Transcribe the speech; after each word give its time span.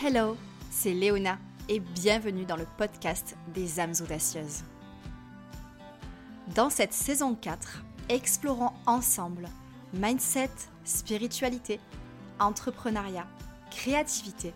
Hello, 0.00 0.36
c'est 0.70 0.94
Léona 0.94 1.38
et 1.68 1.80
bienvenue 1.80 2.44
dans 2.44 2.54
le 2.54 2.66
podcast 2.76 3.36
des 3.52 3.80
âmes 3.80 3.94
audacieuses. 4.00 4.62
Dans 6.54 6.70
cette 6.70 6.92
saison 6.92 7.34
4, 7.34 7.82
explorons 8.08 8.70
ensemble 8.86 9.48
mindset, 9.92 10.50
spiritualité, 10.84 11.80
entrepreneuriat, 12.38 13.26
créativité 13.72 14.54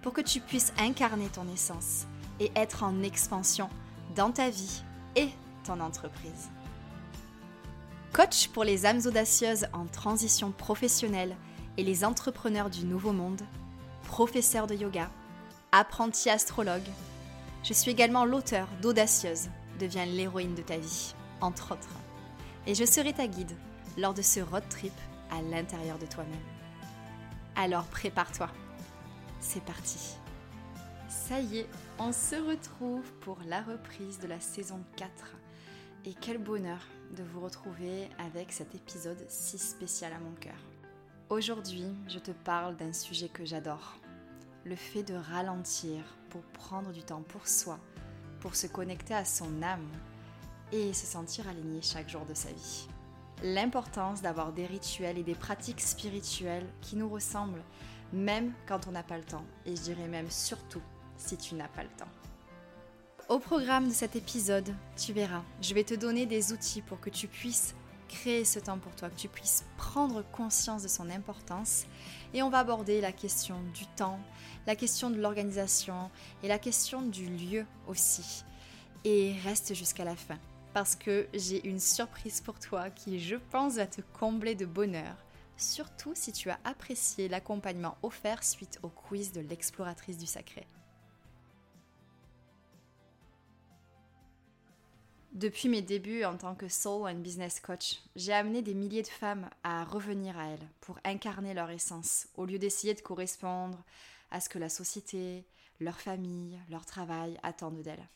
pour 0.00 0.14
que 0.14 0.22
tu 0.22 0.40
puisses 0.40 0.72
incarner 0.78 1.28
ton 1.28 1.46
essence 1.52 2.06
et 2.40 2.50
être 2.56 2.82
en 2.82 3.02
expansion 3.02 3.68
dans 4.16 4.30
ta 4.30 4.48
vie 4.48 4.82
et 5.16 5.28
ton 5.64 5.80
entreprise. 5.80 6.48
Coach 8.14 8.48
pour 8.48 8.64
les 8.64 8.86
âmes 8.86 9.02
audacieuses 9.04 9.66
en 9.74 9.84
transition 9.84 10.50
professionnelle 10.50 11.36
et 11.76 11.84
les 11.84 12.06
entrepreneurs 12.06 12.70
du 12.70 12.86
nouveau 12.86 13.12
monde, 13.12 13.42
professeur 14.08 14.66
de 14.66 14.74
yoga, 14.74 15.10
apprenti 15.70 16.30
astrologue. 16.30 16.88
Je 17.62 17.74
suis 17.74 17.90
également 17.90 18.24
l'auteur 18.24 18.66
d'Audacieuse, 18.80 19.50
deviens 19.78 20.06
l'héroïne 20.06 20.54
de 20.54 20.62
ta 20.62 20.78
vie, 20.78 21.14
entre 21.42 21.72
autres. 21.72 21.94
Et 22.66 22.74
je 22.74 22.86
serai 22.86 23.12
ta 23.12 23.26
guide 23.28 23.54
lors 23.98 24.14
de 24.14 24.22
ce 24.22 24.40
road 24.40 24.64
trip 24.70 24.94
à 25.30 25.42
l'intérieur 25.42 25.98
de 25.98 26.06
toi-même. 26.06 26.34
Alors 27.54 27.84
prépare-toi. 27.84 28.48
C'est 29.40 29.62
parti. 29.62 30.16
Ça 31.08 31.38
y 31.40 31.58
est, 31.58 31.68
on 31.98 32.12
se 32.12 32.36
retrouve 32.36 33.12
pour 33.20 33.38
la 33.46 33.60
reprise 33.60 34.18
de 34.20 34.26
la 34.26 34.40
saison 34.40 34.80
4. 34.96 35.10
Et 36.06 36.14
quel 36.14 36.38
bonheur 36.38 36.80
de 37.14 37.22
vous 37.22 37.40
retrouver 37.40 38.08
avec 38.18 38.52
cet 38.52 38.74
épisode 38.74 39.22
si 39.28 39.58
spécial 39.58 40.12
à 40.14 40.18
mon 40.18 40.32
cœur. 40.32 40.77
Aujourd'hui, 41.30 41.84
je 42.08 42.18
te 42.18 42.30
parle 42.30 42.74
d'un 42.76 42.94
sujet 42.94 43.28
que 43.28 43.44
j'adore. 43.44 43.98
Le 44.64 44.76
fait 44.76 45.02
de 45.02 45.12
ralentir 45.12 46.02
pour 46.30 46.40
prendre 46.40 46.90
du 46.90 47.02
temps 47.02 47.20
pour 47.20 47.46
soi, 47.46 47.78
pour 48.40 48.56
se 48.56 48.66
connecter 48.66 49.12
à 49.12 49.26
son 49.26 49.62
âme 49.62 49.86
et 50.72 50.94
se 50.94 51.04
sentir 51.04 51.46
aligné 51.46 51.82
chaque 51.82 52.08
jour 52.08 52.24
de 52.24 52.32
sa 52.32 52.48
vie. 52.48 52.88
L'importance 53.42 54.22
d'avoir 54.22 54.54
des 54.54 54.64
rituels 54.64 55.18
et 55.18 55.22
des 55.22 55.34
pratiques 55.34 55.82
spirituelles 55.82 56.66
qui 56.80 56.96
nous 56.96 57.10
ressemblent, 57.10 57.62
même 58.14 58.54
quand 58.66 58.88
on 58.88 58.92
n'a 58.92 59.02
pas 59.02 59.18
le 59.18 59.24
temps. 59.24 59.44
Et 59.66 59.76
je 59.76 59.82
dirais 59.82 60.08
même 60.08 60.30
surtout 60.30 60.82
si 61.18 61.36
tu 61.36 61.56
n'as 61.56 61.68
pas 61.68 61.82
le 61.82 61.90
temps. 61.90 62.08
Au 63.28 63.38
programme 63.38 63.88
de 63.88 63.92
cet 63.92 64.16
épisode, 64.16 64.74
tu 64.96 65.12
verras, 65.12 65.42
je 65.60 65.74
vais 65.74 65.84
te 65.84 65.92
donner 65.92 66.24
des 66.24 66.54
outils 66.54 66.80
pour 66.80 67.00
que 67.00 67.10
tu 67.10 67.28
puisses 67.28 67.74
créer 68.08 68.44
ce 68.44 68.58
temps 68.58 68.78
pour 68.78 68.94
toi, 68.96 69.10
que 69.10 69.16
tu 69.16 69.28
puisses 69.28 69.64
prendre 69.76 70.24
conscience 70.32 70.82
de 70.82 70.88
son 70.88 71.10
importance. 71.10 71.86
Et 72.34 72.42
on 72.42 72.50
va 72.50 72.58
aborder 72.58 73.00
la 73.00 73.12
question 73.12 73.56
du 73.74 73.86
temps, 73.86 74.18
la 74.66 74.76
question 74.76 75.10
de 75.10 75.20
l'organisation 75.20 76.10
et 76.42 76.48
la 76.48 76.58
question 76.58 77.02
du 77.02 77.26
lieu 77.26 77.64
aussi. 77.86 78.44
Et 79.04 79.34
reste 79.44 79.74
jusqu'à 79.74 80.04
la 80.04 80.16
fin, 80.16 80.38
parce 80.74 80.96
que 80.96 81.28
j'ai 81.32 81.66
une 81.66 81.80
surprise 81.80 82.40
pour 82.40 82.58
toi 82.58 82.90
qui, 82.90 83.20
je 83.20 83.36
pense, 83.36 83.74
va 83.76 83.86
te 83.86 84.00
combler 84.18 84.54
de 84.54 84.66
bonheur, 84.66 85.14
surtout 85.56 86.12
si 86.14 86.32
tu 86.32 86.50
as 86.50 86.58
apprécié 86.64 87.28
l'accompagnement 87.28 87.96
offert 88.02 88.42
suite 88.42 88.78
au 88.82 88.88
quiz 88.88 89.32
de 89.32 89.40
l'exploratrice 89.40 90.18
du 90.18 90.26
sacré. 90.26 90.66
Depuis 95.32 95.68
mes 95.68 95.82
débuts 95.82 96.24
en 96.24 96.36
tant 96.36 96.54
que 96.54 96.68
soul 96.68 97.08
and 97.08 97.16
business 97.16 97.60
coach, 97.60 98.00
j'ai 98.16 98.32
amené 98.32 98.62
des 98.62 98.74
milliers 98.74 99.02
de 99.02 99.08
femmes 99.08 99.48
à 99.62 99.84
revenir 99.84 100.38
à 100.38 100.48
elles 100.48 100.68
pour 100.80 100.98
incarner 101.04 101.52
leur 101.52 101.70
essence, 101.70 102.28
au 102.34 102.46
lieu 102.46 102.58
d'essayer 102.58 102.94
de 102.94 103.02
correspondre 103.02 103.84
à 104.30 104.40
ce 104.40 104.48
que 104.48 104.58
la 104.58 104.70
société, 104.70 105.46
leur 105.80 106.00
famille, 106.00 106.58
leur 106.70 106.86
travail 106.86 107.38
attendent 107.42 107.82
d'elles. 107.82 108.08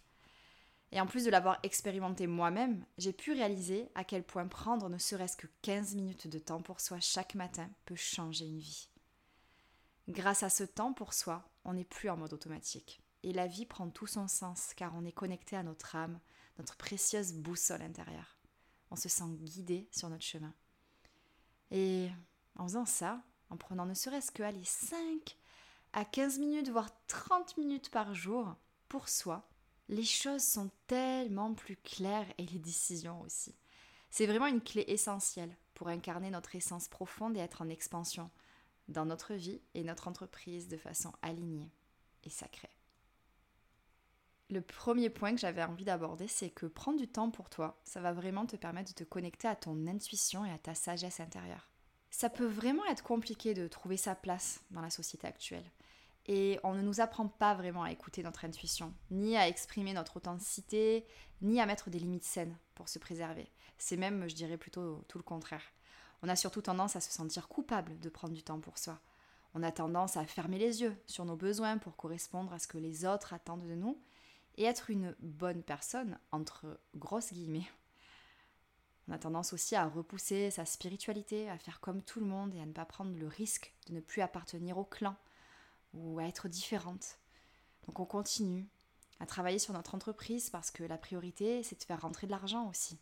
Et 0.91 1.01
en 1.01 1.07
plus 1.07 1.25
de 1.25 1.31
l'avoir 1.31 1.59
expérimenté 1.63 2.27
moi-même, 2.27 2.85
j'ai 2.99 3.13
pu 3.13 3.33
réaliser 3.33 3.89
à 3.95 4.05
quel 4.05 4.25
point 4.25 4.47
prendre 4.47 4.89
ne 4.89 4.99
serait-ce 4.99 5.37
que 5.37 5.47
15 5.63 5.95
minutes 5.95 6.29
de 6.29 6.39
temps 6.39 6.63
pour 6.63 6.81
soi 6.81 6.99
chaque 7.01 7.35
matin 7.35 7.69
peut 7.85 7.97
changer 7.97 8.47
une 8.47 8.59
vie. 8.59 8.89
Grâce 10.09 10.43
à 10.43 10.51
ce 10.51 10.65
temps 10.65 10.93
pour 10.93 11.15
soi, 11.15 11.49
on 11.65 11.75
n'est 11.75 11.85
plus 11.85 12.11
en 12.11 12.17
mode 12.17 12.33
automatique. 12.33 13.01
Et 13.23 13.33
la 13.33 13.47
vie 13.47 13.67
prend 13.67 13.89
tout 13.89 14.07
son 14.07 14.29
sens 14.29 14.73
car 14.75 14.95
on 14.97 15.05
est 15.05 15.13
connecté 15.13 15.57
à 15.57 15.63
notre 15.63 15.95
âme, 15.95 16.19
notre 16.59 16.77
précieuse 16.77 17.33
boussole 17.33 17.83
intérieure. 17.83 18.39
On 18.91 18.97
se 18.97 19.09
sent 19.09 19.29
guidé 19.29 19.89
sur 19.91 20.09
notre 20.09 20.25
chemin. 20.25 20.53
Et 21.71 22.11
en 22.57 22.65
faisant 22.65 22.87
ça, 22.87 23.23
en 23.51 23.57
prenant 23.57 23.87
ne 23.87 23.95
serait-ce 23.95 24.31
que 24.31 24.43
les 24.43 24.65
5 24.65 25.37
à 25.93 26.05
15 26.05 26.39
minutes, 26.39 26.71
voire 26.71 26.91
30 27.07 27.57
minutes 27.59 27.91
par 27.91 28.15
jour 28.15 28.55
pour 28.89 29.09
soi, 29.09 29.49
les 29.89 30.05
choses 30.05 30.43
sont 30.43 30.71
tellement 30.87 31.55
plus 31.55 31.77
claires 31.77 32.33
et 32.39 32.47
les 32.47 32.59
décisions 32.59 33.21
aussi. 33.23 33.55
C'est 34.11 34.27
vraiment 34.27 34.47
une 34.47 34.63
clé 34.63 34.85
essentielle 34.89 35.57
pour 35.75 35.89
incarner 35.89 36.31
notre 36.31 36.55
essence 36.55 36.89
profonde 36.89 37.37
et 37.37 37.41
être 37.41 37.63
en 37.63 37.69
expansion 37.69 38.31
dans 38.89 39.07
notre 39.07 39.35
vie 39.35 39.61
et 39.75 39.85
notre 39.85 40.09
entreprise 40.09 40.69
de 40.69 40.77
façon 40.77 41.13
alignée 41.23 41.73
et 42.25 42.31
sacrée. 42.31 42.71
Le 44.53 44.61
premier 44.61 45.09
point 45.09 45.35
que 45.35 45.41
j'avais 45.41 45.63
envie 45.63 45.87
d'aborder, 45.87 46.29
c'est 46.29 46.51
que 46.51 46.67
prendre 46.67 46.99
du 46.99 47.09
temps 47.09 47.31
pour 47.31 47.49
toi, 47.49 47.81
ça 47.85 48.03
va 48.03 48.13
vraiment 48.13 48.45
te 48.45 48.55
permettre 48.55 48.91
de 48.91 48.95
te 48.95 49.09
connecter 49.09 49.49
à 49.49 49.57
ton 49.57 49.87
intuition 49.87 50.45
et 50.45 50.51
à 50.51 50.59
ta 50.59 50.75
sagesse 50.75 51.21
intérieure. 51.21 51.71
Ça 52.11 52.29
peut 52.29 52.45
vraiment 52.45 52.85
être 52.85 53.03
compliqué 53.03 53.55
de 53.55 53.67
trouver 53.67 53.97
sa 53.97 54.15
place 54.15 54.61
dans 54.71 54.83
la 54.83 54.91
société 54.91 55.27
actuelle. 55.27 55.65
Et 56.27 56.61
on 56.65 56.75
ne 56.75 56.83
nous 56.83 57.01
apprend 57.01 57.29
pas 57.29 57.55
vraiment 57.55 57.83
à 57.83 57.93
écouter 57.93 58.23
notre 58.23 58.45
intuition, 58.45 58.93
ni 59.11 59.39
à 59.39 59.49
exprimer 59.49 59.95
notre 59.95 60.19
authenticité, 60.19 61.07
ni 61.41 61.59
à 61.59 61.65
mettre 61.65 61.89
des 61.89 61.99
limites 61.99 62.25
saines 62.25 62.59
pour 62.75 62.91
se 62.91 62.99
préserver. 62.99 63.51
C'est 63.79 63.97
même, 63.97 64.29
je 64.29 64.35
dirais 64.35 64.59
plutôt 64.59 65.03
tout 65.09 65.17
le 65.17 65.25
contraire. 65.25 65.65
On 66.21 66.29
a 66.29 66.37
surtout 66.37 66.61
tendance 66.61 66.95
à 66.95 67.01
se 67.01 67.11
sentir 67.11 67.49
coupable 67.49 67.99
de 68.01 68.11
prendre 68.11 68.35
du 68.35 68.43
temps 68.43 68.61
pour 68.61 68.77
soi. 68.77 69.01
On 69.55 69.63
a 69.63 69.73
tendance 69.73 70.19
à 70.19 70.27
fermer 70.27 70.59
les 70.59 70.83
yeux 70.83 70.95
sur 71.07 71.25
nos 71.25 71.37
besoins 71.37 71.79
pour 71.79 71.97
correspondre 71.97 72.53
à 72.53 72.59
ce 72.59 72.69
que 72.69 72.77
les 72.77 73.07
autres 73.07 73.33
attendent 73.33 73.67
de 73.67 73.75
nous 73.75 73.99
et 74.57 74.65
être 74.65 74.91
une 74.91 75.15
bonne 75.21 75.63
personne, 75.63 76.19
entre 76.31 76.79
grosses 76.95 77.33
guillemets. 77.33 77.69
On 79.09 79.13
a 79.13 79.19
tendance 79.19 79.53
aussi 79.53 79.75
à 79.75 79.89
repousser 79.89 80.51
sa 80.51 80.65
spiritualité, 80.65 81.51
à 81.51 81.59
faire 81.59 81.81
comme 81.81 82.03
tout 82.03 82.21
le 82.21 82.27
monde 82.27 82.55
et 82.55 82.61
à 82.61 82.67
ne 82.67 82.73
pas 82.73 82.85
prendre 82.85 83.17
le 83.17 83.27
risque 83.27 83.75
de 83.89 83.95
ne 83.95 84.01
plus 84.01 84.23
appartenir 84.23 84.79
au 84.79 84.85
clan 84.85 85.17
ou 85.93 86.19
à 86.19 86.25
être 86.25 86.49
différente. 86.49 87.19
Donc 87.87 87.99
on 87.99 88.07
continue 88.07 88.69
à 89.19 89.27
travailler 89.27 89.59
sur 89.59 89.75
notre 89.75 89.95
entreprise 89.95 90.51
parce 90.51 90.71
que 90.71 90.85
la 90.85 90.99
priorité, 90.99 91.63
c'est 91.63 91.79
de 91.79 91.85
faire 91.85 92.01
rentrer 92.01 92.27
de 92.27 92.33
l'argent 92.33 92.69
aussi. 92.69 92.99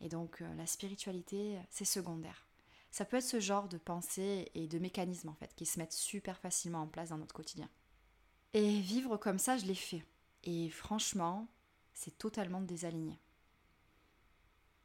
Et 0.00 0.08
donc 0.08 0.40
euh, 0.40 0.54
la 0.54 0.66
spiritualité, 0.66 1.58
c'est 1.70 1.84
secondaire. 1.84 2.46
Ça 2.90 3.04
peut 3.04 3.16
être 3.16 3.24
ce 3.24 3.40
genre 3.40 3.68
de 3.68 3.78
pensée 3.78 4.50
et 4.54 4.68
de 4.68 4.78
mécanismes 4.78 5.28
en 5.28 5.34
fait 5.34 5.52
qui 5.56 5.66
se 5.66 5.80
mettent 5.80 5.92
super 5.92 6.38
facilement 6.38 6.82
en 6.82 6.86
place 6.86 7.08
dans 7.08 7.18
notre 7.18 7.34
quotidien. 7.34 7.68
Et 8.52 8.80
vivre 8.80 9.16
comme 9.16 9.38
ça, 9.38 9.56
je 9.56 9.66
l'ai 9.66 9.74
fait. 9.74 10.04
Et 10.44 10.68
franchement, 10.70 11.48
c'est 11.94 12.16
totalement 12.18 12.60
désaligné. 12.60 13.18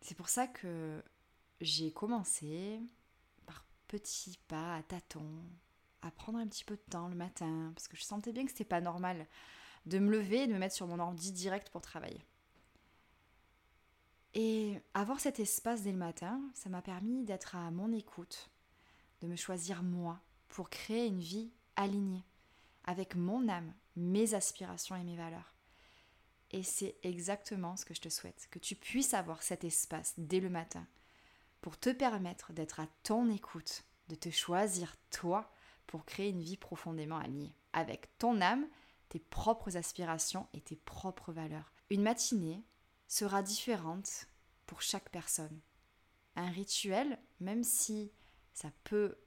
C'est 0.01 0.15
pour 0.15 0.29
ça 0.29 0.47
que 0.47 1.03
j'ai 1.59 1.91
commencé 1.91 2.81
par 3.45 3.65
petits 3.87 4.39
pas 4.47 4.75
à 4.75 4.83
tâtons, 4.83 5.43
à 6.01 6.11
prendre 6.11 6.39
un 6.39 6.47
petit 6.47 6.63
peu 6.63 6.77
de 6.77 6.89
temps 6.89 7.09
le 7.09 7.15
matin, 7.15 7.73
parce 7.75 7.89
que 7.89 7.97
je 7.97 8.03
sentais 8.03 8.31
bien 8.31 8.45
que 8.45 8.51
c'était 8.51 8.63
pas 8.63 8.81
normal 8.81 9.27
de 9.85 9.99
me 9.99 10.11
lever 10.11 10.43
et 10.43 10.47
de 10.47 10.53
me 10.53 10.59
mettre 10.59 10.75
sur 10.75 10.87
mon 10.87 10.99
ordi 10.99 11.31
direct 11.33 11.69
pour 11.69 11.81
travailler. 11.81 12.25
Et 14.33 14.79
avoir 14.93 15.19
cet 15.19 15.39
espace 15.39 15.81
dès 15.81 15.91
le 15.91 15.97
matin, 15.97 16.41
ça 16.53 16.69
m'a 16.69 16.81
permis 16.81 17.25
d'être 17.25 17.55
à 17.55 17.71
mon 17.71 17.91
écoute, 17.91 18.49
de 19.21 19.27
me 19.27 19.35
choisir 19.35 19.83
moi 19.83 20.21
pour 20.47 20.69
créer 20.69 21.07
une 21.07 21.19
vie 21.19 21.51
alignée 21.75 22.23
avec 22.85 23.15
mon 23.15 23.49
âme, 23.49 23.73
mes 23.99 24.33
aspirations 24.33 24.95
et 24.95 25.03
mes 25.03 25.15
valeurs. 25.15 25.55
Et 26.51 26.63
c'est 26.63 26.95
exactement 27.03 27.75
ce 27.75 27.85
que 27.85 27.93
je 27.93 28.01
te 28.01 28.09
souhaite, 28.09 28.47
que 28.49 28.59
tu 28.59 28.75
puisses 28.75 29.13
avoir 29.13 29.43
cet 29.43 29.63
espace 29.63 30.13
dès 30.17 30.39
le 30.39 30.49
matin 30.49 30.87
pour 31.61 31.77
te 31.77 31.91
permettre 31.91 32.53
d'être 32.53 32.79
à 32.79 32.87
ton 33.03 33.29
écoute, 33.29 33.83
de 34.07 34.15
te 34.15 34.29
choisir 34.29 34.95
toi 35.11 35.51
pour 35.85 36.05
créer 36.05 36.29
une 36.29 36.41
vie 36.41 36.57
profondément 36.57 37.17
alignée 37.17 37.55
avec 37.73 38.17
ton 38.17 38.41
âme, 38.41 38.67
tes 39.09 39.19
propres 39.19 39.77
aspirations 39.77 40.47
et 40.53 40.61
tes 40.61 40.75
propres 40.75 41.33
valeurs. 41.33 41.71
Une 41.89 42.01
matinée 42.01 42.63
sera 43.07 43.43
différente 43.43 44.27
pour 44.65 44.81
chaque 44.81 45.09
personne. 45.09 45.59
Un 46.35 46.49
rituel, 46.49 47.19
même 47.39 47.63
si 47.63 48.11
ça 48.53 48.71
peut 48.83 49.17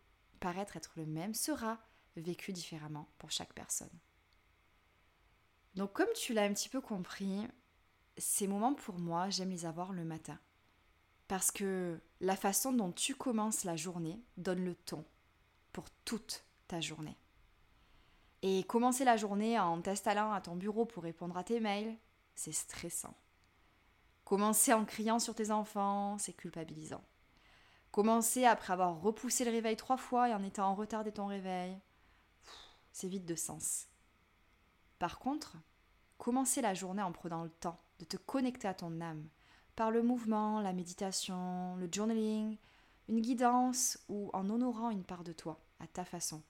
paraître 0.40 0.76
être 0.76 0.92
le 0.96 1.06
même, 1.06 1.34
sera 1.34 1.78
vécu 2.16 2.52
différemment 2.52 3.08
pour 3.18 3.30
chaque 3.30 3.52
personne. 3.54 3.98
Donc 5.74 5.92
comme 5.92 6.12
tu 6.14 6.34
l'as 6.34 6.44
un 6.44 6.52
petit 6.52 6.69
peu 6.69 6.80
compris, 6.80 7.46
ces 8.19 8.46
moments 8.46 8.74
pour 8.74 8.98
moi, 8.98 9.30
j'aime 9.30 9.50
les 9.50 9.64
avoir 9.64 9.92
le 9.92 10.04
matin. 10.04 10.38
Parce 11.28 11.50
que 11.50 12.00
la 12.20 12.36
façon 12.36 12.72
dont 12.72 12.92
tu 12.92 13.14
commences 13.14 13.64
la 13.64 13.76
journée 13.76 14.20
donne 14.36 14.64
le 14.64 14.74
ton 14.74 15.04
pour 15.72 15.84
toute 16.04 16.44
ta 16.69 16.80
journée. 16.80 17.16
Et 18.42 18.64
commencer 18.64 19.04
la 19.04 19.16
journée 19.16 19.58
en 19.58 19.80
t'installant 19.80 20.32
à 20.32 20.40
ton 20.40 20.56
bureau 20.56 20.84
pour 20.84 21.04
répondre 21.04 21.36
à 21.36 21.44
tes 21.44 21.60
mails, 21.60 21.96
c'est 22.34 22.52
stressant. 22.52 23.16
Commencer 24.25 24.72
en 24.72 24.84
criant 24.84 25.18
sur 25.18 25.34
tes 25.34 25.50
enfants, 25.50 26.18
c'est 26.18 26.32
culpabilisant. 26.32 27.04
Commencer 27.92 28.44
après 28.44 28.72
avoir 28.72 29.00
repoussé 29.00 29.44
le 29.44 29.50
réveil 29.50 29.76
trois 29.76 29.96
fois 29.96 30.28
et 30.28 30.34
en 30.34 30.42
étant 30.42 30.68
en 30.68 30.75
retard 30.75 31.04
de 31.04 31.10
ton 31.10 31.26
réveil, 31.26 31.78
c'est 32.90 33.08
vide 33.08 33.26
de 33.26 33.34
sens. 33.34 33.86
Par 35.02 35.19
contre, 35.19 35.56
commencer 36.16 36.62
la 36.62 36.75
journée 36.75 37.02
en 37.02 37.10
prenant 37.10 37.43
le 37.43 37.50
temps 37.50 37.81
de 37.99 38.04
te 38.04 38.16
connecter 38.16 38.69
à 38.69 38.75
ton 38.75 39.00
âme 39.00 39.28
par 39.75 39.90
le 39.90 40.00
mouvement, 40.00 40.60
la 40.60 40.72
méditation, 40.72 41.75
le 41.75 41.88
journaling, 41.90 42.56
une 43.08 43.20
guidance 43.20 43.99
ou 44.08 44.31
en 44.32 44.49
honorant 44.49 44.90
une 44.90 45.02
part 45.02 45.25
de 45.25 45.32
toi 45.32 45.60
à 45.81 45.88
ta 45.88 46.04
façon. 46.04 46.40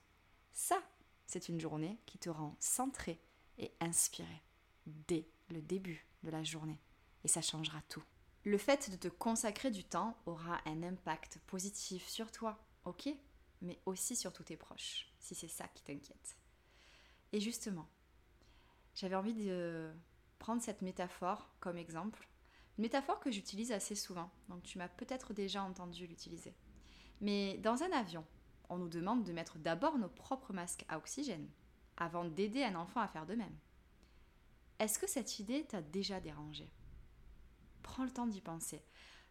Ça, 0.51 0.79
c'est 1.25 1.49
une 1.49 1.59
journée 1.59 1.97
qui 2.05 2.19
te 2.19 2.29
rend 2.29 2.55
centré 2.59 3.19
et 3.57 3.71
inspiré 3.79 4.43
dès 4.85 5.27
le 5.49 5.63
début 5.63 6.05
de 6.21 6.29
la 6.29 6.43
journée. 6.43 6.79
Et 7.23 7.29
ça 7.29 7.41
changera 7.41 7.81
tout. 7.89 8.03
Le 8.43 8.59
fait 8.59 8.91
de 8.91 8.97
te 8.97 9.07
consacrer 9.07 9.71
du 9.71 9.83
temps 9.83 10.15
aura 10.27 10.59
un 10.67 10.83
impact 10.83 11.39
positif 11.47 12.07
sur 12.07 12.31
toi, 12.31 12.63
ok? 12.85 13.09
Mais 13.63 13.79
aussi 13.87 14.15
sur 14.15 14.31
tous 14.31 14.43
tes 14.43 14.57
proches, 14.57 15.11
si 15.17 15.33
c'est 15.33 15.47
ça 15.47 15.67
qui 15.69 15.81
t'inquiète. 15.81 16.37
Et 17.31 17.39
justement, 17.39 17.87
j'avais 18.95 19.15
envie 19.15 19.33
de 19.33 19.91
prendre 20.39 20.61
cette 20.61 20.81
métaphore 20.81 21.49
comme 21.59 21.77
exemple. 21.77 22.27
Une 22.77 22.83
métaphore 22.83 23.19
que 23.19 23.31
j'utilise 23.31 23.71
assez 23.71 23.95
souvent, 23.95 24.31
donc 24.49 24.63
tu 24.63 24.77
m'as 24.77 24.87
peut-être 24.87 25.33
déjà 25.33 25.63
entendu 25.63 26.07
l'utiliser. 26.07 26.55
Mais 27.21 27.57
dans 27.59 27.83
un 27.83 27.91
avion, 27.91 28.25
on 28.69 28.77
nous 28.77 28.89
demande 28.89 29.23
de 29.23 29.31
mettre 29.31 29.57
d'abord 29.57 29.97
nos 29.97 30.09
propres 30.09 30.53
masques 30.53 30.85
à 30.89 30.97
oxygène, 30.97 31.49
avant 31.97 32.25
d'aider 32.25 32.63
un 32.63 32.75
enfant 32.75 33.01
à 33.01 33.07
faire 33.07 33.25
de 33.25 33.35
même. 33.35 33.55
Est-ce 34.79 34.99
que 34.99 35.07
cette 35.07 35.39
idée 35.39 35.63
t'a 35.65 35.81
déjà 35.81 36.19
dérangé? 36.19 36.69
Prends 37.83 38.03
le 38.03 38.11
temps 38.11 38.27
d'y 38.27 38.41
penser. 38.41 38.83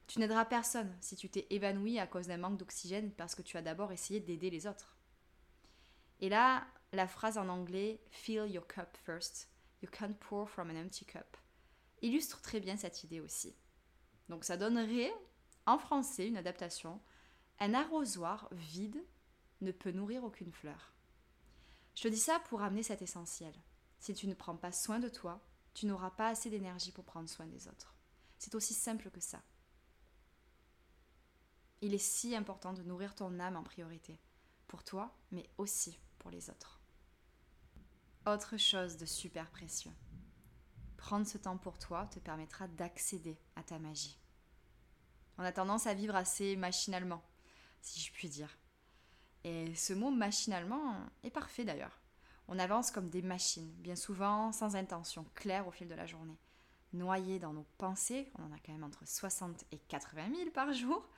Tu 0.06 0.18
n'aideras 0.18 0.44
personne 0.44 0.96
si 1.00 1.16
tu 1.16 1.28
t'es 1.28 1.46
évanoui 1.50 1.98
à 1.98 2.06
cause 2.06 2.26
d'un 2.26 2.36
manque 2.36 2.58
d'oxygène 2.58 3.12
parce 3.12 3.34
que 3.34 3.42
tu 3.42 3.56
as 3.56 3.62
d'abord 3.62 3.92
essayé 3.92 4.20
d'aider 4.20 4.50
les 4.50 4.66
autres. 4.66 4.96
Et 6.20 6.28
là, 6.28 6.66
la 6.92 7.06
phrase 7.06 7.38
en 7.38 7.48
anglais 7.48 8.00
Fill 8.10 8.46
your 8.50 8.66
cup 8.66 8.96
first, 9.04 9.51
you 9.82 9.88
can't 9.90 10.14
pour 10.18 10.48
from 10.48 10.70
an 10.70 10.76
empty 10.76 11.04
cup 11.04 11.36
illustre 12.02 12.40
très 12.40 12.60
bien 12.60 12.76
cette 12.76 13.04
idée 13.04 13.20
aussi. 13.20 13.54
Donc 14.28 14.44
ça 14.44 14.56
donnerait 14.56 15.12
en 15.66 15.78
français 15.78 16.26
une 16.26 16.36
adaptation 16.36 17.00
un 17.60 17.74
arrosoir 17.74 18.48
vide 18.52 19.02
ne 19.60 19.70
peut 19.70 19.92
nourrir 19.92 20.24
aucune 20.24 20.52
fleur. 20.52 20.92
Je 21.94 22.02
te 22.02 22.08
dis 22.08 22.18
ça 22.18 22.40
pour 22.48 22.62
amener 22.62 22.82
cet 22.82 23.02
essentiel. 23.02 23.54
Si 24.00 24.14
tu 24.14 24.26
ne 24.26 24.34
prends 24.34 24.56
pas 24.56 24.72
soin 24.72 24.98
de 24.98 25.08
toi, 25.08 25.40
tu 25.74 25.86
n'auras 25.86 26.10
pas 26.10 26.28
assez 26.28 26.50
d'énergie 26.50 26.90
pour 26.90 27.04
prendre 27.04 27.28
soin 27.28 27.46
des 27.46 27.68
autres. 27.68 27.94
C'est 28.38 28.56
aussi 28.56 28.74
simple 28.74 29.10
que 29.10 29.20
ça. 29.20 29.40
Il 31.80 31.94
est 31.94 31.98
si 31.98 32.34
important 32.34 32.72
de 32.72 32.82
nourrir 32.82 33.14
ton 33.14 33.38
âme 33.38 33.56
en 33.56 33.62
priorité, 33.62 34.18
pour 34.66 34.82
toi, 34.82 35.16
mais 35.30 35.48
aussi 35.58 36.00
pour 36.18 36.30
les 36.30 36.50
autres. 36.50 36.81
Autre 38.26 38.56
chose 38.56 38.96
de 38.96 39.06
super 39.06 39.50
précieux. 39.50 39.90
Prendre 40.96 41.26
ce 41.26 41.38
temps 41.38 41.56
pour 41.56 41.78
toi 41.78 42.06
te 42.06 42.18
permettra 42.18 42.68
d'accéder 42.68 43.38
à 43.56 43.62
ta 43.62 43.78
magie. 43.78 44.18
On 45.38 45.42
a 45.44 45.52
tendance 45.52 45.86
à 45.86 45.94
vivre 45.94 46.14
assez 46.14 46.56
machinalement, 46.56 47.22
si 47.80 48.00
je 48.00 48.12
puis 48.12 48.28
dire. 48.28 48.58
Et 49.44 49.74
ce 49.74 49.92
mot 49.92 50.10
machinalement 50.10 50.96
est 51.24 51.30
parfait 51.30 51.64
d'ailleurs. 51.64 52.00
On 52.48 52.58
avance 52.58 52.90
comme 52.90 53.10
des 53.10 53.22
machines, 53.22 53.72
bien 53.78 53.96
souvent 53.96 54.52
sans 54.52 54.76
intention 54.76 55.24
claire 55.34 55.66
au 55.66 55.72
fil 55.72 55.88
de 55.88 55.94
la 55.94 56.06
journée 56.06 56.38
noyés 56.92 57.38
dans 57.38 57.52
nos 57.52 57.66
pensées, 57.78 58.30
on 58.38 58.44
en 58.44 58.52
a 58.52 58.58
quand 58.64 58.72
même 58.72 58.84
entre 58.84 59.06
60 59.06 59.64
et 59.72 59.78
80 59.78 60.34
000 60.36 60.50
par 60.50 60.72
jour, 60.72 61.08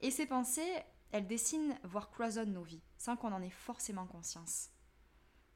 et 0.00 0.10
ces 0.10 0.26
pensées, 0.26 0.72
elles 1.12 1.26
dessinent, 1.26 1.78
voire 1.84 2.10
cloisonnent 2.10 2.52
nos 2.52 2.62
vies, 2.62 2.82
sans 2.98 3.16
qu'on 3.16 3.32
en 3.32 3.42
ait 3.42 3.50
forcément 3.50 4.06
conscience. 4.06 4.70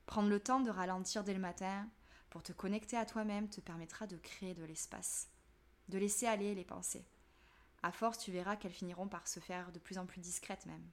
Prendre 0.08 0.30
le 0.30 0.40
temps 0.40 0.60
de 0.60 0.70
ralentir 0.70 1.22
dès 1.22 1.34
le 1.34 1.38
matin 1.38 1.86
pour 2.30 2.42
te 2.42 2.54
connecter 2.54 2.96
à 2.96 3.04
toi-même 3.04 3.50
te 3.50 3.60
permettra 3.60 4.06
de 4.06 4.16
créer 4.16 4.54
de 4.54 4.64
l'espace, 4.64 5.28
de 5.90 5.98
laisser 5.98 6.26
aller 6.26 6.54
les 6.54 6.64
pensées. 6.64 7.04
À 7.82 7.92
force, 7.92 8.16
tu 8.16 8.32
verras 8.32 8.56
qu'elles 8.56 8.72
finiront 8.72 9.06
par 9.06 9.28
se 9.28 9.38
faire 9.38 9.70
de 9.70 9.78
plus 9.78 9.98
en 9.98 10.06
plus 10.06 10.22
discrètes 10.22 10.64
même, 10.64 10.90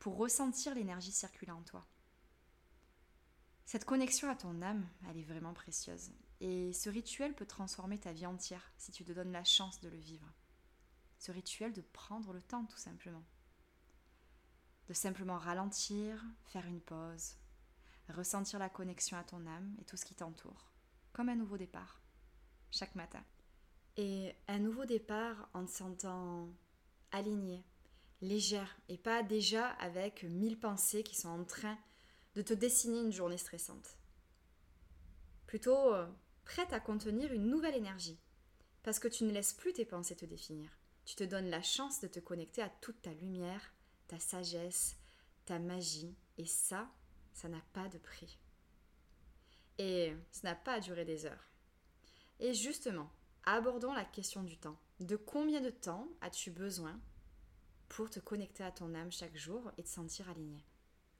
pour 0.00 0.16
ressentir 0.16 0.74
l'énergie 0.74 1.12
circuler 1.12 1.52
en 1.52 1.62
toi. 1.62 1.86
Cette 3.66 3.84
connexion 3.84 4.28
à 4.28 4.34
ton 4.34 4.62
âme, 4.62 4.84
elle 5.08 5.18
est 5.18 5.22
vraiment 5.22 5.54
précieuse. 5.54 6.10
Et 6.40 6.72
ce 6.72 6.90
rituel 6.90 7.36
peut 7.36 7.46
transformer 7.46 8.00
ta 8.00 8.12
vie 8.12 8.26
entière 8.26 8.72
si 8.78 8.90
tu 8.90 9.04
te 9.04 9.12
donnes 9.12 9.30
la 9.30 9.44
chance 9.44 9.80
de 9.80 9.88
le 9.88 9.96
vivre. 9.96 10.34
Ce 11.20 11.30
rituel 11.30 11.72
de 11.72 11.82
prendre 11.82 12.32
le 12.32 12.42
temps 12.42 12.64
tout 12.64 12.78
simplement. 12.78 13.22
De 14.88 14.92
simplement 14.92 15.38
ralentir, 15.38 16.24
faire 16.46 16.66
une 16.66 16.80
pause, 16.80 17.36
ressentir 18.08 18.58
la 18.58 18.68
connexion 18.68 19.16
à 19.16 19.24
ton 19.24 19.46
âme 19.46 19.74
et 19.80 19.84
tout 19.84 19.96
ce 19.96 20.04
qui 20.04 20.14
t'entoure, 20.14 20.72
comme 21.12 21.28
un 21.28 21.36
nouveau 21.36 21.56
départ, 21.56 22.00
chaque 22.70 22.94
matin. 22.94 23.24
Et 23.96 24.34
un 24.48 24.58
nouveau 24.58 24.84
départ 24.84 25.48
en 25.54 25.64
te 25.64 25.70
sentant 25.70 26.48
alignée, 27.12 27.64
légère, 28.20 28.76
et 28.88 28.98
pas 28.98 29.22
déjà 29.22 29.68
avec 29.68 30.24
mille 30.24 30.58
pensées 30.58 31.02
qui 31.02 31.14
sont 31.14 31.28
en 31.28 31.44
train 31.44 31.78
de 32.34 32.42
te 32.42 32.52
dessiner 32.52 33.00
une 33.00 33.12
journée 33.12 33.38
stressante. 33.38 33.96
Plutôt 35.46 35.94
euh, 35.94 36.06
prête 36.44 36.72
à 36.72 36.80
contenir 36.80 37.32
une 37.32 37.46
nouvelle 37.46 37.76
énergie, 37.76 38.18
parce 38.82 38.98
que 38.98 39.08
tu 39.08 39.24
ne 39.24 39.32
laisses 39.32 39.52
plus 39.54 39.72
tes 39.72 39.84
pensées 39.84 40.16
te 40.16 40.24
définir. 40.24 40.70
Tu 41.04 41.14
te 41.14 41.24
donnes 41.24 41.50
la 41.50 41.62
chance 41.62 42.00
de 42.00 42.08
te 42.08 42.18
connecter 42.18 42.62
à 42.62 42.70
toute 42.80 43.00
ta 43.02 43.12
lumière, 43.12 43.72
ta 44.08 44.18
sagesse, 44.18 44.96
ta 45.44 45.58
magie, 45.58 46.16
et 46.38 46.46
ça, 46.46 46.90
ça 47.34 47.48
n'a 47.48 47.62
pas 47.74 47.88
de 47.88 47.98
prix. 47.98 48.38
Et 49.78 50.14
ça 50.30 50.48
n'a 50.48 50.54
pas 50.54 50.74
à 50.74 50.80
durer 50.80 51.04
des 51.04 51.26
heures. 51.26 51.50
Et 52.40 52.54
justement, 52.54 53.10
abordons 53.44 53.92
la 53.92 54.04
question 54.04 54.42
du 54.42 54.56
temps. 54.56 54.78
De 55.00 55.16
combien 55.16 55.60
de 55.60 55.70
temps 55.70 56.08
as-tu 56.20 56.50
besoin 56.50 56.98
pour 57.88 58.08
te 58.08 58.20
connecter 58.20 58.64
à 58.64 58.70
ton 58.70 58.94
âme 58.94 59.12
chaque 59.12 59.36
jour 59.36 59.70
et 59.76 59.82
te 59.82 59.88
sentir 59.88 60.30
aligné? 60.30 60.64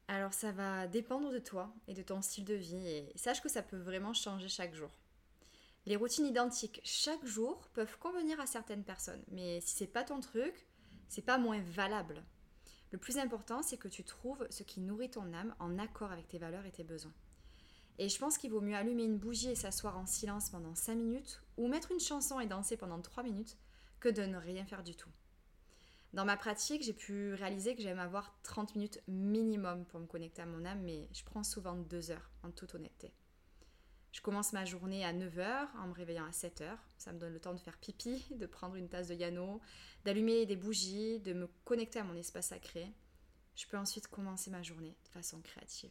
Alors 0.06 0.34
ça 0.34 0.52
va 0.52 0.86
dépendre 0.86 1.32
de 1.32 1.38
toi 1.38 1.74
et 1.88 1.94
de 1.94 2.02
ton 2.02 2.22
style 2.22 2.44
de 2.44 2.54
vie 2.54 2.86
et 2.86 3.12
sache 3.16 3.42
que 3.42 3.48
ça 3.48 3.62
peut 3.62 3.78
vraiment 3.78 4.12
changer 4.12 4.48
chaque 4.48 4.74
jour. 4.74 4.90
Les 5.86 5.96
routines 5.96 6.26
identiques 6.26 6.80
chaque 6.84 7.24
jour 7.26 7.68
peuvent 7.74 7.98
convenir 7.98 8.40
à 8.40 8.46
certaines 8.46 8.84
personnes, 8.84 9.22
mais 9.28 9.60
si 9.60 9.76
c'est 9.76 9.86
pas 9.86 10.04
ton 10.04 10.20
truc, 10.20 10.66
c'est 11.08 11.22
pas 11.22 11.38
moins 11.38 11.60
valable. 11.60 12.22
Le 12.94 13.00
plus 13.00 13.18
important, 13.18 13.60
c'est 13.60 13.76
que 13.76 13.88
tu 13.88 14.04
trouves 14.04 14.46
ce 14.50 14.62
qui 14.62 14.80
nourrit 14.80 15.10
ton 15.10 15.32
âme 15.32 15.52
en 15.58 15.80
accord 15.80 16.12
avec 16.12 16.28
tes 16.28 16.38
valeurs 16.38 16.64
et 16.64 16.70
tes 16.70 16.84
besoins. 16.84 17.12
Et 17.98 18.08
je 18.08 18.16
pense 18.20 18.38
qu'il 18.38 18.52
vaut 18.52 18.60
mieux 18.60 18.76
allumer 18.76 19.02
une 19.02 19.18
bougie 19.18 19.50
et 19.50 19.56
s'asseoir 19.56 19.98
en 19.98 20.06
silence 20.06 20.48
pendant 20.48 20.76
5 20.76 20.94
minutes 20.94 21.42
ou 21.56 21.66
mettre 21.66 21.90
une 21.90 21.98
chanson 21.98 22.38
et 22.38 22.46
danser 22.46 22.76
pendant 22.76 23.00
3 23.00 23.24
minutes 23.24 23.56
que 23.98 24.08
de 24.08 24.22
ne 24.22 24.36
rien 24.36 24.64
faire 24.64 24.84
du 24.84 24.94
tout. 24.94 25.10
Dans 26.12 26.24
ma 26.24 26.36
pratique, 26.36 26.84
j'ai 26.84 26.92
pu 26.92 27.34
réaliser 27.34 27.74
que 27.74 27.82
j'aime 27.82 27.98
avoir 27.98 28.32
30 28.44 28.76
minutes 28.76 29.02
minimum 29.08 29.86
pour 29.86 29.98
me 29.98 30.06
connecter 30.06 30.42
à 30.42 30.46
mon 30.46 30.64
âme, 30.64 30.82
mais 30.84 31.08
je 31.12 31.24
prends 31.24 31.42
souvent 31.42 31.74
2 31.74 32.12
heures 32.12 32.30
en 32.44 32.52
toute 32.52 32.76
honnêteté. 32.76 33.12
Je 34.14 34.20
commence 34.20 34.52
ma 34.52 34.64
journée 34.64 35.04
à 35.04 35.12
9h 35.12 35.66
en 35.76 35.88
me 35.88 35.92
réveillant 35.92 36.24
à 36.24 36.30
7h. 36.30 36.78
Ça 36.98 37.12
me 37.12 37.18
donne 37.18 37.32
le 37.32 37.40
temps 37.40 37.52
de 37.52 37.58
faire 37.58 37.76
pipi, 37.76 38.24
de 38.38 38.46
prendre 38.46 38.76
une 38.76 38.88
tasse 38.88 39.08
de 39.08 39.14
yano, 39.14 39.60
d'allumer 40.04 40.46
des 40.46 40.54
bougies, 40.54 41.18
de 41.18 41.32
me 41.32 41.48
connecter 41.64 41.98
à 41.98 42.04
mon 42.04 42.14
espace 42.14 42.46
sacré. 42.46 42.92
Je 43.56 43.66
peux 43.66 43.76
ensuite 43.76 44.06
commencer 44.06 44.52
ma 44.52 44.62
journée 44.62 44.96
de 45.04 45.08
façon 45.08 45.40
créative. 45.40 45.90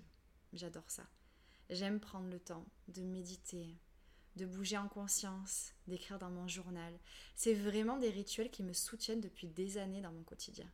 J'adore 0.54 0.90
ça. 0.90 1.04
J'aime 1.70 2.00
prendre 2.00 2.30
le 2.30 2.40
temps 2.40 2.66
de 2.88 3.02
méditer, 3.02 3.76
de 4.38 4.46
bouger 4.46 4.78
en 4.78 4.88
conscience, 4.88 5.74
d'écrire 5.88 6.18
dans 6.18 6.30
mon 6.30 6.48
journal. 6.48 6.98
C'est 7.36 7.54
vraiment 7.54 7.98
des 7.98 8.10
rituels 8.10 8.52
qui 8.52 8.64
me 8.64 8.74
soutiennent 8.74 9.22
depuis 9.22 9.48
des 9.48 9.78
années 9.78 10.02
dans 10.02 10.14
mon 10.14 10.24
quotidien. 10.24 10.72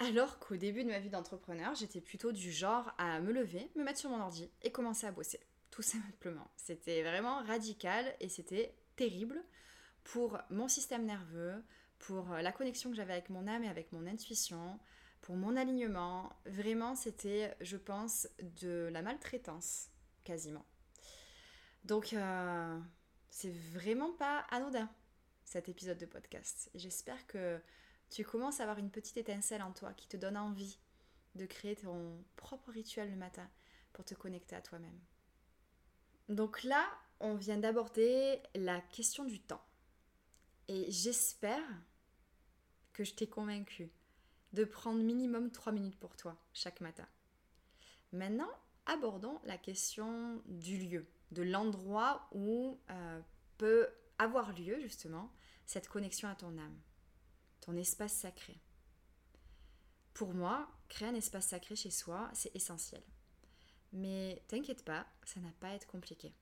Alors 0.00 0.40
qu'au 0.40 0.56
début 0.56 0.82
de 0.82 0.88
ma 0.88 0.98
vie 0.98 1.10
d'entrepreneur, 1.10 1.76
j'étais 1.76 2.00
plutôt 2.00 2.32
du 2.32 2.50
genre 2.50 2.90
à 2.98 3.20
me 3.20 3.30
lever, 3.30 3.70
me 3.76 3.84
mettre 3.84 4.00
sur 4.00 4.10
mon 4.10 4.20
ordi 4.20 4.50
et 4.62 4.72
commencer 4.72 5.06
à 5.06 5.12
bosser 5.12 5.38
tout 5.70 5.82
simplement. 5.82 6.50
C'était 6.56 7.02
vraiment 7.02 7.42
radical 7.44 8.14
et 8.20 8.28
c'était 8.28 8.74
terrible 8.96 9.42
pour 10.04 10.38
mon 10.50 10.68
système 10.68 11.04
nerveux, 11.04 11.62
pour 11.98 12.28
la 12.30 12.52
connexion 12.52 12.90
que 12.90 12.96
j'avais 12.96 13.12
avec 13.12 13.30
mon 13.30 13.46
âme 13.46 13.64
et 13.64 13.68
avec 13.68 13.92
mon 13.92 14.06
intuition, 14.06 14.78
pour 15.20 15.36
mon 15.36 15.56
alignement. 15.56 16.32
Vraiment, 16.46 16.94
c'était, 16.94 17.54
je 17.60 17.76
pense, 17.76 18.28
de 18.60 18.88
la 18.92 19.02
maltraitance, 19.02 19.90
quasiment. 20.24 20.64
Donc, 21.84 22.12
euh, 22.12 22.78
c'est 23.30 23.52
vraiment 23.72 24.12
pas 24.12 24.40
anodin, 24.50 24.90
cet 25.44 25.68
épisode 25.68 25.98
de 25.98 26.06
podcast. 26.06 26.70
J'espère 26.74 27.26
que 27.26 27.60
tu 28.10 28.24
commences 28.24 28.60
à 28.60 28.64
avoir 28.64 28.78
une 28.78 28.90
petite 28.90 29.16
étincelle 29.16 29.62
en 29.62 29.72
toi 29.72 29.92
qui 29.94 30.08
te 30.08 30.16
donne 30.16 30.36
envie 30.36 30.78
de 31.36 31.46
créer 31.46 31.76
ton 31.76 32.22
propre 32.36 32.70
rituel 32.70 33.10
le 33.10 33.16
matin 33.16 33.48
pour 33.92 34.04
te 34.04 34.14
connecter 34.14 34.56
à 34.56 34.60
toi-même. 34.60 34.98
Donc 36.30 36.62
là, 36.62 36.88
on 37.18 37.34
vient 37.34 37.58
d'aborder 37.58 38.40
la 38.54 38.80
question 38.80 39.24
du 39.24 39.40
temps. 39.40 39.64
Et 40.68 40.88
j'espère 40.88 41.66
que 42.92 43.02
je 43.02 43.14
t'ai 43.14 43.28
convaincu 43.28 43.90
de 44.52 44.64
prendre 44.64 45.02
minimum 45.02 45.50
3 45.50 45.72
minutes 45.72 45.98
pour 45.98 46.16
toi 46.16 46.40
chaque 46.52 46.80
matin. 46.80 47.06
Maintenant, 48.12 48.50
abordons 48.86 49.40
la 49.44 49.58
question 49.58 50.40
du 50.46 50.78
lieu, 50.78 51.06
de 51.32 51.42
l'endroit 51.42 52.28
où 52.32 52.78
euh, 52.90 53.20
peut 53.58 53.88
avoir 54.18 54.52
lieu 54.52 54.80
justement 54.80 55.32
cette 55.66 55.88
connexion 55.88 56.28
à 56.28 56.36
ton 56.36 56.56
âme, 56.58 56.80
ton 57.60 57.76
espace 57.76 58.12
sacré. 58.12 58.60
Pour 60.14 60.32
moi, 60.32 60.68
créer 60.88 61.08
un 61.08 61.14
espace 61.14 61.48
sacré 61.48 61.74
chez 61.74 61.90
soi, 61.90 62.30
c'est 62.34 62.54
essentiel. 62.54 63.02
Mais 63.92 64.42
t'inquiète 64.48 64.84
pas, 64.84 65.06
ça 65.24 65.40
n'a 65.40 65.52
pas 65.60 65.68
à 65.68 65.74
être 65.74 65.86
compliqué. 65.86 66.32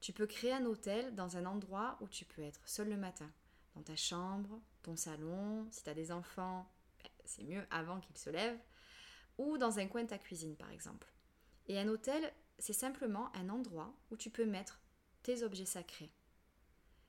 Tu 0.00 0.12
peux 0.12 0.26
créer 0.26 0.52
un 0.52 0.64
hôtel 0.64 1.14
dans 1.14 1.36
un 1.36 1.44
endroit 1.44 1.98
où 2.00 2.08
tu 2.08 2.24
peux 2.24 2.42
être 2.42 2.66
seul 2.66 2.88
le 2.88 2.96
matin, 2.96 3.30
dans 3.74 3.82
ta 3.82 3.96
chambre, 3.96 4.60
ton 4.82 4.96
salon, 4.96 5.66
si 5.70 5.82
tu 5.82 5.90
as 5.90 5.94
des 5.94 6.12
enfants, 6.12 6.70
ben, 7.02 7.10
c'est 7.24 7.44
mieux 7.44 7.66
avant 7.70 8.00
qu'ils 8.00 8.16
se 8.16 8.30
lèvent, 8.30 8.60
ou 9.38 9.58
dans 9.58 9.78
un 9.78 9.86
coin 9.86 10.04
de 10.04 10.08
ta 10.08 10.18
cuisine 10.18 10.56
par 10.56 10.70
exemple. 10.70 11.12
Et 11.66 11.78
un 11.78 11.88
hôtel, 11.88 12.32
c'est 12.58 12.72
simplement 12.72 13.34
un 13.36 13.48
endroit 13.48 13.94
où 14.10 14.16
tu 14.16 14.30
peux 14.30 14.46
mettre 14.46 14.80
tes 15.22 15.42
objets 15.42 15.66
sacrés. 15.66 16.10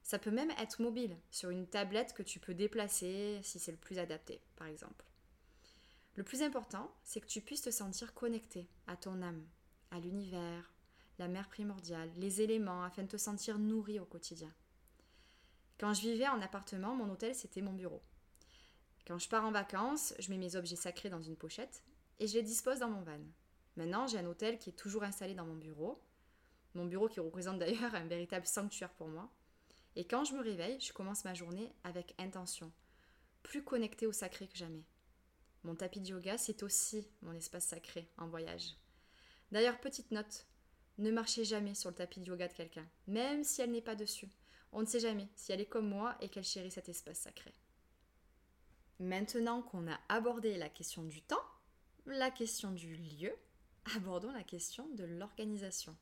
Ça 0.02 0.20
peut 0.20 0.32
même 0.32 0.52
être 0.52 0.82
mobile, 0.82 1.16
sur 1.30 1.52
une 1.52 1.68
tablette 1.68 2.14
que 2.14 2.24
tu 2.24 2.40
peux 2.40 2.54
déplacer 2.54 3.40
si 3.44 3.60
c'est 3.60 3.72
le 3.72 3.78
plus 3.78 4.00
adapté, 4.00 4.42
par 4.56 4.68
exemple. 4.68 5.06
Le 6.16 6.24
plus 6.24 6.42
important, 6.42 6.92
c'est 7.04 7.22
que 7.22 7.28
tu 7.28 7.42
puisses 7.42 7.62
te 7.62 7.70
sentir 7.70 8.14
connecté 8.14 8.68
à 8.88 8.98
ton 8.98 9.22
âme, 9.22 9.46
à 9.92 10.00
l'univers, 10.00 10.74
la 11.18 11.28
mère 11.28 11.50
primordiale, 11.50 12.10
les 12.16 12.42
éléments, 12.42 12.84
afin 12.84 13.04
de 13.04 13.08
te 13.08 13.18
sentir 13.18 13.60
nourri 13.60 14.00
au 14.00 14.06
quotidien. 14.06 14.54
Quand 15.80 15.94
je 15.94 16.02
vivais 16.02 16.28
en 16.28 16.42
appartement, 16.42 16.96
mon 16.96 17.10
hôtel, 17.10 17.36
c'était 17.36 17.62
mon 17.62 17.74
bureau. 17.74 18.02
Quand 19.08 19.18
je 19.18 19.30
pars 19.30 19.46
en 19.46 19.52
vacances, 19.52 20.14
je 20.20 20.30
mets 20.30 20.38
mes 20.38 20.56
objets 20.56 20.76
sacrés 20.76 21.10
dans 21.10 21.22
une 21.22 21.36
pochette 21.36 21.84
et 22.20 22.28
je 22.28 22.36
les 22.36 22.44
dispose 22.44 22.80
dans 22.80 22.90
mon 22.90 23.02
van. 23.02 23.20
Maintenant, 23.76 24.08
j'ai 24.08 24.20
un 24.20 24.26
hôtel 24.26 24.58
qui 24.58 24.70
est 24.70 24.74
toujours 24.74 25.04
installé 25.04 25.34
dans 25.34 25.46
mon 25.46 25.56
bureau. 25.56 26.02
Mon 26.76 26.86
bureau 26.86 27.08
qui 27.08 27.20
représente 27.20 27.60
d'ailleurs 27.60 27.96
un 27.96 28.06
véritable 28.06 28.46
sanctuaire 28.46 28.94
pour 28.94 29.08
moi. 29.08 29.30
Et 29.96 30.06
quand 30.06 30.26
je 30.26 30.36
me 30.36 30.42
réveille, 30.42 30.80
je 30.80 30.94
commence 30.94 31.26
ma 31.26 31.34
journée 31.34 31.74
avec 31.84 32.14
intention, 32.20 32.72
plus 33.42 33.64
connectée 33.64 34.06
au 34.06 34.12
sacré 34.12 34.48
que 34.48 34.58
jamais. 34.58 34.86
Mon 35.64 35.76
tapis 35.76 36.00
de 36.00 36.08
yoga, 36.08 36.38
c'est 36.38 36.64
aussi 36.64 37.08
mon 37.22 37.34
espace 37.34 37.66
sacré 37.66 38.08
en 38.18 38.28
voyage. 38.28 38.76
D'ailleurs, 39.52 39.80
petite 39.80 40.12
note, 40.12 40.46
ne 40.98 41.12
marchez 41.12 41.46
jamais 41.46 41.76
sur 41.76 41.90
le 41.90 41.96
tapis 41.96 42.20
de 42.20 42.26
yoga 42.26 42.48
de 42.48 42.54
quelqu'un, 42.54 42.88
même 43.08 43.44
si 43.44 43.62
elle 43.62 43.72
n'est 43.72 43.82
pas 43.82 43.96
dessus. 43.96 44.30
On 44.72 44.82
ne 44.82 44.86
sait 44.86 45.00
jamais 45.00 45.28
si 45.36 45.52
elle 45.52 45.62
est 45.62 45.66
comme 45.66 45.88
moi 45.88 46.16
et 46.22 46.30
qu'elle 46.30 46.44
chérit 46.44 46.72
cet 46.72 46.90
espace 46.90 47.20
sacré. 47.20 47.54
Maintenant 49.00 49.62
qu'on 49.62 49.90
a 49.90 49.98
abordé 50.10 50.58
la 50.58 50.70
question 50.70 51.04
du 51.04 51.22
temps, 51.22 51.44
la 52.06 52.32
question 52.32 52.72
du 52.72 52.96
lieu, 52.96 53.34
abordons 53.96 54.32
la 54.32 54.44
question 54.44 54.88
de 54.90 55.06
l'organisation. 55.06 55.96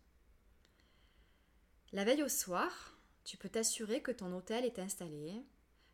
La 1.93 2.03
veille 2.03 2.23
au 2.23 2.29
soir, 2.29 2.97
tu 3.23 3.37
peux 3.37 3.49
t'assurer 3.49 4.01
que 4.01 4.11
ton 4.11 4.33
hôtel 4.33 4.65
est 4.65 4.79
installé, 4.79 5.45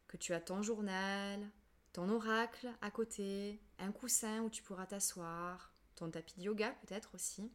que 0.08 0.18
tu 0.18 0.34
as 0.34 0.40
ton 0.40 0.62
journal, 0.62 1.46
ton 1.92 2.10
oracle 2.10 2.70
à 2.82 2.90
côté, 2.90 3.60
un 3.80 3.92
coussin 3.92 4.42
où 4.42 4.50
tu 4.50 4.64
pourras 4.64 4.86
t'asseoir, 4.86 5.73
ton 5.96 6.10
tapis 6.10 6.36
de 6.38 6.44
yoga 6.44 6.72
peut-être 6.86 7.14
aussi. 7.16 7.52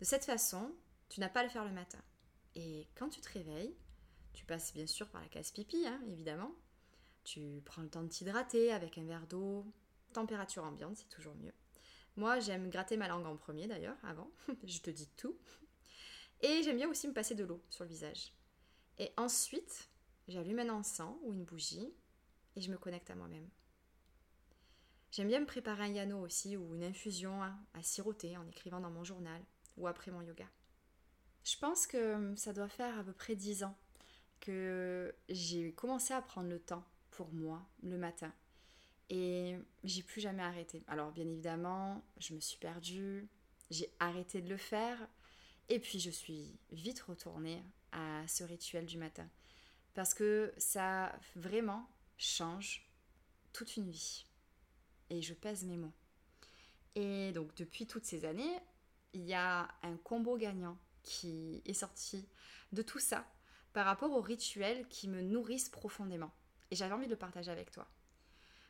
De 0.00 0.04
cette 0.04 0.24
façon, 0.24 0.74
tu 1.08 1.20
n'as 1.20 1.28
pas 1.28 1.40
à 1.40 1.44
le 1.44 1.48
faire 1.48 1.64
le 1.64 1.72
matin. 1.72 2.02
Et 2.54 2.86
quand 2.94 3.08
tu 3.08 3.20
te 3.20 3.30
réveilles, 3.30 3.76
tu 4.32 4.44
passes 4.44 4.74
bien 4.74 4.86
sûr 4.86 5.08
par 5.08 5.20
la 5.22 5.28
case 5.28 5.50
pipi, 5.50 5.86
hein, 5.86 6.00
évidemment. 6.08 6.54
Tu 7.24 7.62
prends 7.64 7.82
le 7.82 7.88
temps 7.88 8.02
de 8.02 8.08
t'hydrater 8.08 8.72
avec 8.72 8.98
un 8.98 9.04
verre 9.04 9.26
d'eau, 9.26 9.66
température 10.12 10.64
ambiante, 10.64 10.96
c'est 10.96 11.08
toujours 11.08 11.34
mieux. 11.34 11.52
Moi, 12.16 12.40
j'aime 12.40 12.70
gratter 12.70 12.96
ma 12.96 13.08
langue 13.08 13.26
en 13.26 13.36
premier 13.36 13.66
d'ailleurs, 13.66 13.96
avant, 14.02 14.30
je 14.64 14.78
te 14.78 14.90
dis 14.90 15.08
tout. 15.16 15.36
Et 16.40 16.62
j'aime 16.62 16.76
bien 16.76 16.88
aussi 16.88 17.08
me 17.08 17.12
passer 17.12 17.34
de 17.34 17.44
l'eau 17.44 17.62
sur 17.70 17.84
le 17.84 17.90
visage. 17.90 18.32
Et 18.98 19.12
ensuite, 19.16 19.90
j'allume 20.28 20.60
un 20.60 20.70
encens 20.70 21.16
ou 21.22 21.32
une 21.32 21.44
bougie 21.44 21.92
et 22.56 22.60
je 22.60 22.70
me 22.70 22.78
connecte 22.78 23.10
à 23.10 23.14
moi-même. 23.14 23.48
J'aime 25.16 25.28
bien 25.28 25.40
me 25.40 25.46
préparer 25.46 25.84
un 25.84 25.94
yano 25.94 26.20
aussi 26.20 26.58
ou 26.58 26.74
une 26.74 26.84
infusion 26.84 27.42
à, 27.42 27.54
siroter 27.80 28.36
en 28.36 28.46
écrivant 28.46 28.80
dans 28.80 28.90
mon 28.90 29.02
journal 29.02 29.42
ou 29.78 29.86
après 29.86 30.10
mon 30.10 30.20
yoga. 30.20 30.44
Je 31.42 31.56
pense 31.56 31.86
que 31.86 32.34
ça 32.36 32.52
doit 32.52 32.68
faire 32.68 32.98
à 32.98 33.02
peu 33.02 33.14
près 33.14 33.34
10 33.34 33.64
ans 33.64 33.74
que 34.40 35.14
j'ai 35.30 35.72
commencé 35.72 36.12
à 36.12 36.20
prendre 36.20 36.50
le 36.50 36.58
temps 36.58 36.84
pour 37.12 37.32
moi 37.32 37.66
le 37.82 37.96
matin. 37.96 38.30
Et 39.08 39.56
j'ai 39.84 40.02
plus 40.02 40.20
jamais 40.20 40.42
arrêté. 40.42 40.84
Alors 40.86 41.12
bien 41.12 41.26
évidemment, 41.26 42.04
je 42.18 42.34
me 42.34 42.40
suis 42.40 42.58
perdue, 42.58 43.26
j'ai 43.70 43.90
arrêté 43.98 44.42
de 44.42 44.50
le 44.50 44.58
faire, 44.58 44.98
et 45.70 45.80
puis 45.80 45.98
je 45.98 46.10
suis 46.10 46.58
vite 46.72 47.00
retournée 47.00 47.64
à 47.90 48.22
ce 48.28 48.44
rituel 48.44 48.84
du 48.84 48.98
matin. 48.98 49.30
Parce 49.94 50.12
que 50.12 50.52
ça 50.58 51.18
vraiment 51.36 51.88
change 52.18 52.86
toute 53.54 53.78
une 53.78 53.90
vie. 53.90 54.25
Et 55.10 55.22
je 55.22 55.34
pèse 55.34 55.64
mes 55.64 55.76
mots. 55.76 55.92
Et 56.94 57.32
donc 57.32 57.54
depuis 57.56 57.86
toutes 57.86 58.04
ces 58.04 58.24
années, 58.24 58.58
il 59.12 59.22
y 59.22 59.34
a 59.34 59.68
un 59.82 59.96
combo 59.96 60.36
gagnant 60.36 60.78
qui 61.02 61.62
est 61.64 61.74
sorti 61.74 62.26
de 62.72 62.82
tout 62.82 62.98
ça 62.98 63.24
par 63.72 63.86
rapport 63.86 64.12
aux 64.12 64.20
rituels 64.20 64.86
qui 64.88 65.08
me 65.08 65.20
nourrissent 65.20 65.68
profondément. 65.68 66.32
Et 66.70 66.76
j'avais 66.76 66.94
envie 66.94 67.06
de 67.06 67.10
le 67.10 67.16
partager 67.16 67.50
avec 67.50 67.70
toi. 67.70 67.86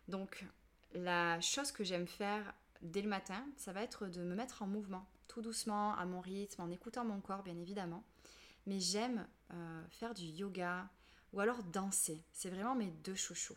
Donc 0.09 0.45
la 0.93 1.40
chose 1.40 1.73
que 1.73 1.85
j'aime 1.85 2.07
faire 2.07 2.55
dès 2.83 3.02
le 3.02 3.09
matin, 3.09 3.47
ça 3.57 3.73
va 3.73 3.83
être 3.83 4.07
de 4.07 4.23
me 4.23 4.35
mettre 4.35 4.62
en 4.62 4.66
mouvement, 4.66 5.09
tout 5.28 5.40
doucement, 5.40 5.95
à 5.95 6.05
mon 6.05 6.21
rythme, 6.21 6.62
en 6.62 6.71
écoutant 6.71 7.05
mon 7.05 7.21
corps 7.21 7.43
bien 7.43 7.57
évidemment 7.57 8.05
mais 8.66 8.81
j'aime 8.81 9.26
euh, 9.52 9.85
faire 9.90 10.14
du 10.14 10.25
yoga 10.25 10.88
ou 11.33 11.40
alors 11.40 11.62
danser. 11.62 12.23
C'est 12.33 12.50
vraiment 12.50 12.75
mes 12.75 12.90
deux 12.90 13.14
chouchous. 13.14 13.57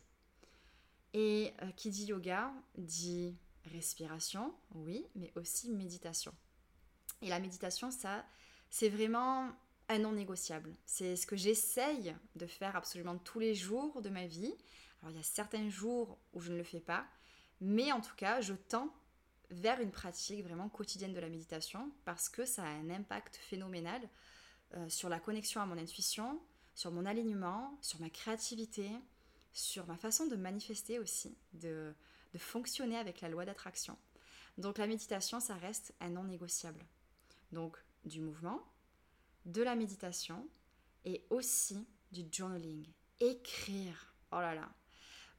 Et 1.13 1.54
euh, 1.62 1.72
qui 1.72 1.89
dit 1.89 2.06
yoga 2.06 2.54
dit 2.78 3.36
respiration, 3.66 4.54
oui, 4.75 5.06
mais 5.16 5.32
aussi 5.36 5.70
méditation. 5.70 6.34
Et 7.22 7.30
la 7.30 7.39
méditation, 7.39 7.92
ça, 7.92 8.25
c'est 8.70 8.89
vraiment 8.89 9.51
un 9.89 10.00
non 10.00 10.12
négociable. 10.12 10.75
C'est 10.86 11.16
ce 11.16 11.25
que 11.25 11.36
j'essaye 11.36 12.16
de 12.36 12.46
faire 12.46 12.75
absolument 12.75 13.18
tous 13.18 13.39
les 13.39 13.56
jours 13.56 14.01
de 14.01 14.10
ma 14.10 14.28
vie. 14.28 14.54
Alors 15.01 15.12
il 15.12 15.18
y 15.18 15.20
a 15.20 15.24
certains 15.24 15.70
jours 15.70 16.20
où 16.34 16.42
je 16.42 16.51
ne 16.51 16.58
le 16.58 16.63
fais 16.63 16.80
pas, 16.80 17.06
mais 17.60 17.92
en 17.92 18.01
tout 18.01 18.16
cas, 18.16 18.42
je 18.42 18.54
tends 18.54 18.94
vers 19.50 19.82
une 19.82 19.92
pratique 19.92 20.44
vraiment 20.44 20.70
quotidienne 20.70 21.13
de 21.13 21.20
la 21.20 21.30
méditation 21.30 21.92
parce 22.06 22.30
que 22.30 22.46
ça 22.46 22.63
a 22.63 22.68
un 22.68 22.89
impact 22.92 23.36
phénoménal 23.36 24.01
euh, 24.75 24.88
sur 24.89 25.10
la 25.10 25.20
connexion 25.20 25.60
à 25.60 25.66
mon 25.66 25.78
intuition, 25.78 26.39
sur 26.75 26.92
mon 26.92 27.06
alignement, 27.06 27.78
sur 27.82 28.00
ma 28.00 28.12
créativité, 28.12 28.92
sur 29.60 29.86
ma 29.88 29.98
façon 29.98 30.25
de 30.25 30.36
manifester 30.36 31.00
aussi, 31.00 31.38
de, 31.54 31.94
de 32.34 32.38
fonctionner 32.38 32.98
avec 32.98 33.22
la 33.22 33.30
loi 33.30 33.46
d'attraction. 33.46 33.98
Donc 34.58 34.78
la 34.78 34.88
méditation, 34.88 35.39
ça 35.39 35.56
reste 35.56 35.94
un 36.00 36.10
non 36.10 36.24
négociable. 36.24 36.86
Donc 37.51 37.78
du 38.06 38.22
mouvement, 38.22 38.62
de 39.46 39.62
la 39.62 39.75
méditation 39.75 40.48
et 41.06 41.25
aussi 41.30 41.88
du 42.12 42.25
journaling. 42.32 42.88
Écrire. 43.20 44.13
Oh 44.32 44.39
là 44.39 44.56
là. 44.56 44.70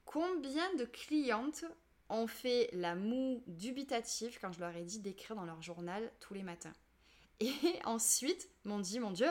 Combien 0.05 0.73
de 0.75 0.85
clientes 0.85 1.65
ont 2.09 2.27
fait 2.27 2.69
la 2.73 2.95
moue 2.95 3.43
dubitative 3.47 4.37
quand 4.39 4.51
je 4.51 4.59
leur 4.59 4.75
ai 4.75 4.83
dit 4.83 4.99
d'écrire 4.99 5.35
dans 5.35 5.45
leur 5.45 5.61
journal 5.61 6.11
tous 6.19 6.33
les 6.33 6.43
matins? 6.43 6.73
Et 7.39 7.53
ensuite, 7.85 8.49
m'ont 8.65 8.79
dit, 8.79 8.99
mon 8.99 9.11
Dieu, 9.11 9.29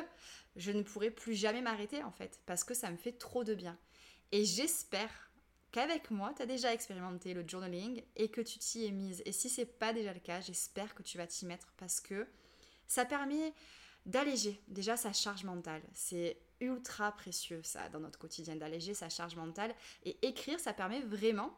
je 0.57 0.73
ne 0.73 0.83
pourrai 0.83 1.11
plus 1.11 1.35
jamais 1.35 1.63
m'arrêter 1.63 2.03
en 2.03 2.11
fait, 2.11 2.41
parce 2.47 2.65
que 2.65 2.75
ça 2.75 2.91
me 2.91 2.97
fait 2.97 3.13
trop 3.13 3.45
de 3.45 3.55
bien. 3.55 3.79
Et 4.33 4.45
j'espère 4.45 5.11
qu'avec 5.73 6.11
moi, 6.11 6.33
tu 6.37 6.43
as 6.43 6.47
déjà 6.47 6.73
expérimenté 6.73 7.35
le 7.35 7.47
journaling 7.47 8.03
et 8.17 8.29
que 8.29 8.41
tu 8.41 8.59
t'y 8.59 8.87
es 8.87 8.91
mise. 8.91 9.23
Et 9.25 9.33
si 9.33 9.49
c'est 9.49 9.67
pas 9.67 9.93
déjà 9.93 10.13
le 10.13 10.21
cas, 10.21 10.41
j'espère 10.41 10.95
que 10.95 11.03
tu 11.03 11.19
vas 11.19 11.27
t'y 11.27 11.47
mettre 11.47 11.73
parce 11.77 12.01
que 12.01 12.27
ça 12.87 13.05
permet 13.05 13.53
d'alléger 14.07 14.61
déjà 14.69 14.97
sa 14.97 15.13
charge 15.13 15.45
mentale. 15.45 15.83
C'est 15.95 16.39
ultra 16.61 17.13
précieux 17.13 17.63
ça 17.63 17.89
dans 17.89 18.01
notre 18.01 18.19
quotidien 18.19 18.57
d'alléger 18.57 18.95
sa 18.95 19.09
charge 19.09 19.37
mentale 19.37 19.75
et 20.05 20.19
écrire 20.27 20.61
ça 20.61 20.75
permet 20.75 21.01
vraiment 21.01 21.57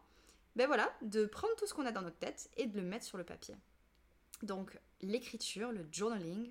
ben 0.55 0.67
voilà, 0.67 0.93
de 1.03 1.25
prendre 1.25 1.55
tout 1.57 1.67
ce 1.67 1.75
qu'on 1.75 1.87
a 1.87 1.93
dans 1.93 2.03
notre 2.03 2.19
tête 2.19 2.51
et 2.57 2.67
de 2.67 2.79
le 2.79 2.87
mettre 2.87 3.07
sur 3.07 3.17
le 3.17 3.25
papier. 3.25 3.57
Donc 4.43 4.79
l'écriture, 5.01 5.73
le 5.73 5.87
journaling, 5.91 6.51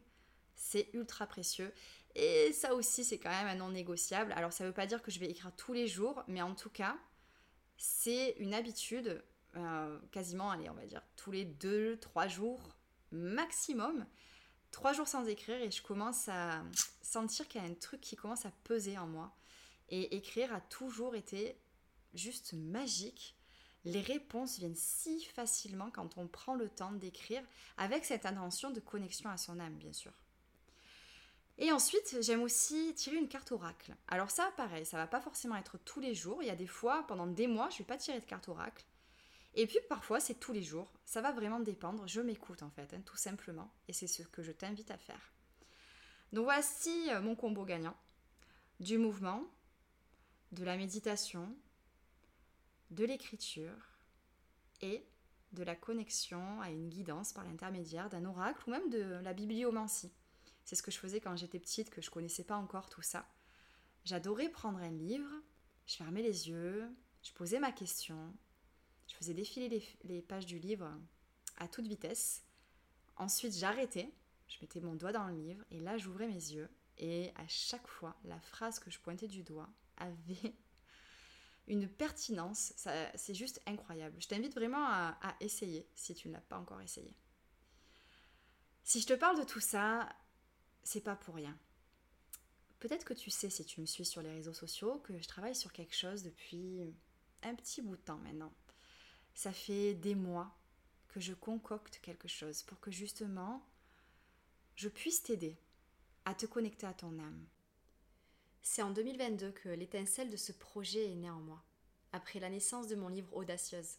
c'est 0.55 0.89
ultra 0.93 1.27
précieux. 1.27 1.71
Et 2.15 2.51
ça 2.53 2.73
aussi, 2.73 3.03
c'est 3.03 3.17
quand 3.17 3.29
même 3.29 3.47
un 3.47 3.55
non 3.55 3.69
négociable. 3.69 4.33
Alors 4.33 4.51
ça 4.51 4.63
ne 4.63 4.69
veut 4.69 4.73
pas 4.73 4.85
dire 4.85 5.01
que 5.01 5.11
je 5.11 5.19
vais 5.19 5.29
écrire 5.29 5.51
tous 5.55 5.73
les 5.73 5.87
jours, 5.87 6.23
mais 6.27 6.41
en 6.41 6.55
tout 6.55 6.69
cas, 6.69 6.97
c'est 7.77 8.35
une 8.37 8.53
habitude, 8.53 9.23
euh, 9.55 9.99
quasiment, 10.11 10.51
allez, 10.51 10.69
on 10.69 10.73
va 10.73 10.85
dire, 10.85 11.01
tous 11.15 11.31
les 11.31 11.45
deux, 11.45 11.97
trois 11.99 12.27
jours, 12.27 12.61
maximum, 13.11 14.05
trois 14.71 14.93
jours 14.93 15.07
sans 15.07 15.25
écrire 15.27 15.61
et 15.61 15.71
je 15.71 15.81
commence 15.81 16.27
à 16.29 16.63
sentir 17.01 17.47
qu'il 17.47 17.61
y 17.61 17.65
a 17.65 17.67
un 17.67 17.73
truc 17.73 18.01
qui 18.01 18.15
commence 18.15 18.45
à 18.45 18.51
peser 18.63 18.97
en 18.97 19.07
moi. 19.07 19.35
Et 19.89 20.15
écrire 20.15 20.53
a 20.53 20.61
toujours 20.61 21.15
été 21.15 21.57
juste 22.13 22.53
magique. 22.53 23.35
Les 23.83 24.01
réponses 24.01 24.59
viennent 24.59 24.75
si 24.75 25.25
facilement 25.25 25.89
quand 25.91 26.17
on 26.17 26.27
prend 26.27 26.55
le 26.55 26.69
temps 26.69 26.91
d'écrire 26.91 27.43
avec 27.77 28.05
cette 28.05 28.25
intention 28.25 28.69
de 28.69 28.79
connexion 28.79 29.29
à 29.29 29.37
son 29.37 29.59
âme, 29.59 29.75
bien 29.75 29.91
sûr. 29.91 30.13
Et 31.61 31.71
ensuite, 31.71 32.17
j'aime 32.21 32.41
aussi 32.41 32.91
tirer 32.95 33.17
une 33.17 33.27
carte 33.27 33.51
oracle. 33.51 33.95
Alors 34.07 34.31
ça, 34.31 34.51
pareil, 34.57 34.83
ça 34.83 34.97
va 34.97 35.05
pas 35.05 35.21
forcément 35.21 35.55
être 35.55 35.77
tous 35.77 35.99
les 35.99 36.15
jours. 36.15 36.41
Il 36.41 36.47
y 36.47 36.51
a 36.51 36.55
des 36.55 36.65
fois, 36.65 37.05
pendant 37.07 37.27
des 37.27 37.45
mois, 37.45 37.69
je 37.69 37.77
vais 37.77 37.83
pas 37.83 37.97
tirer 37.97 38.19
de 38.19 38.25
carte 38.25 38.49
oracle. 38.49 38.83
Et 39.53 39.67
puis 39.67 39.77
parfois, 39.87 40.19
c'est 40.19 40.39
tous 40.39 40.53
les 40.53 40.63
jours. 40.63 40.91
Ça 41.05 41.21
va 41.21 41.31
vraiment 41.31 41.59
dépendre. 41.59 42.07
Je 42.07 42.19
m'écoute 42.19 42.63
en 42.63 42.71
fait, 42.71 42.91
hein, 42.95 43.01
tout 43.05 43.15
simplement. 43.15 43.71
Et 43.87 43.93
c'est 43.93 44.07
ce 44.07 44.23
que 44.23 44.41
je 44.41 44.51
t'invite 44.51 44.89
à 44.89 44.97
faire. 44.97 45.33
Donc 46.33 46.45
voici 46.45 47.11
euh, 47.11 47.21
mon 47.21 47.35
combo 47.35 47.63
gagnant. 47.63 47.95
Du 48.79 48.97
mouvement, 48.97 49.43
de 50.53 50.63
la 50.63 50.77
méditation, 50.77 51.55
de 52.89 53.05
l'écriture 53.05 53.99
et 54.81 55.05
de 55.51 55.61
la 55.61 55.75
connexion 55.75 56.59
à 56.59 56.71
une 56.71 56.89
guidance 56.89 57.33
par 57.33 57.43
l'intermédiaire 57.43 58.09
d'un 58.09 58.25
oracle 58.25 58.63
ou 58.65 58.71
même 58.71 58.89
de 58.89 59.19
la 59.21 59.33
bibliomancie. 59.33 60.11
C'est 60.65 60.75
ce 60.75 60.83
que 60.83 60.91
je 60.91 60.97
faisais 60.97 61.19
quand 61.19 61.35
j'étais 61.35 61.59
petite, 61.59 61.89
que 61.89 62.01
je 62.01 62.09
connaissais 62.09 62.43
pas 62.43 62.57
encore 62.57 62.89
tout 62.89 63.01
ça. 63.01 63.27
J'adorais 64.05 64.49
prendre 64.49 64.79
un 64.79 64.91
livre, 64.91 65.29
je 65.85 65.95
fermais 65.95 66.21
les 66.21 66.49
yeux, 66.49 66.89
je 67.21 67.31
posais 67.33 67.59
ma 67.59 67.71
question, 67.71 68.33
je 69.07 69.15
faisais 69.15 69.33
défiler 69.33 69.83
les, 70.03 70.21
pages 70.21 70.45
du 70.45 70.57
livre 70.57 70.89
à 71.57 71.67
toute 71.67 71.87
vitesse. 71.87 72.43
Ensuite, 73.17 73.55
j'arrêtais, 73.55 74.11
je 74.47 74.57
mettais 74.61 74.79
mon 74.79 74.95
doigt 74.95 75.11
dans 75.11 75.27
le 75.27 75.35
livre 75.35 75.63
et 75.69 75.79
là, 75.79 75.97
j'ouvrais 75.97 76.27
mes 76.27 76.33
yeux. 76.33 76.69
Et 76.97 77.31
à 77.35 77.47
chaque 77.47 77.87
fois, 77.87 78.15
la 78.23 78.39
phrase 78.39 78.79
que 78.79 78.89
je 78.89 78.99
pointais 78.99 79.27
du 79.27 79.43
doigt 79.43 79.69
avait 79.97 80.55
une 81.67 81.87
pertinence. 81.87 82.73
C'est 83.15 83.35
juste 83.35 83.61
incroyable. 83.65 84.15
Je 84.19 84.27
t'invite 84.27 84.55
vraiment 84.55 84.85
à, 84.85 85.17
à 85.21 85.35
essayer 85.41 85.87
si 85.95 86.15
tu 86.15 86.27
ne 86.27 86.33
l'as 86.33 86.41
pas 86.41 86.57
encore 86.57 86.81
essayé. 86.81 87.15
Si 88.83 88.99
je 88.99 89.07
te 89.07 89.13
parle 89.13 89.39
de 89.39 89.43
tout 89.43 89.59
ça, 89.59 90.09
c'est 90.83 91.01
pas 91.01 91.15
pour 91.15 91.35
rien. 91.35 91.57
Peut-être 92.79 93.05
que 93.05 93.13
tu 93.13 93.29
sais, 93.29 93.49
si 93.49 93.63
tu 93.63 93.79
me 93.79 93.85
suis 93.85 94.05
sur 94.05 94.21
les 94.21 94.31
réseaux 94.31 94.53
sociaux, 94.53 94.99
que 94.99 95.17
je 95.17 95.27
travaille 95.27 95.55
sur 95.55 95.71
quelque 95.71 95.95
chose 95.95 96.23
depuis 96.23 96.81
un 97.43 97.55
petit 97.55 97.81
bout 97.81 97.95
de 97.95 98.01
temps 98.01 98.17
maintenant. 98.17 98.53
Ça 99.33 99.51
fait 99.51 99.93
des 99.93 100.15
mois 100.15 100.57
que 101.07 101.19
je 101.19 101.33
concocte 101.33 101.99
quelque 101.99 102.27
chose 102.27 102.63
pour 102.63 102.79
que 102.79 102.91
justement 102.91 103.65
je 104.75 104.89
puisse 104.89 105.23
t'aider 105.23 105.57
à 106.25 106.33
te 106.33 106.45
connecter 106.45 106.87
à 106.87 106.93
ton 106.93 107.19
âme. 107.19 107.45
C'est 108.61 108.81
en 108.81 108.91
2022 108.91 109.51
que 109.51 109.69
l'étincelle 109.69 110.29
de 110.29 110.37
ce 110.37 110.51
projet 110.51 111.11
est 111.11 111.15
née 111.15 111.29
en 111.29 111.39
moi, 111.39 111.63
après 112.11 112.39
la 112.39 112.49
naissance 112.49 112.87
de 112.87 112.95
mon 112.95 113.07
livre 113.07 113.35
Audacieuse. 113.35 113.97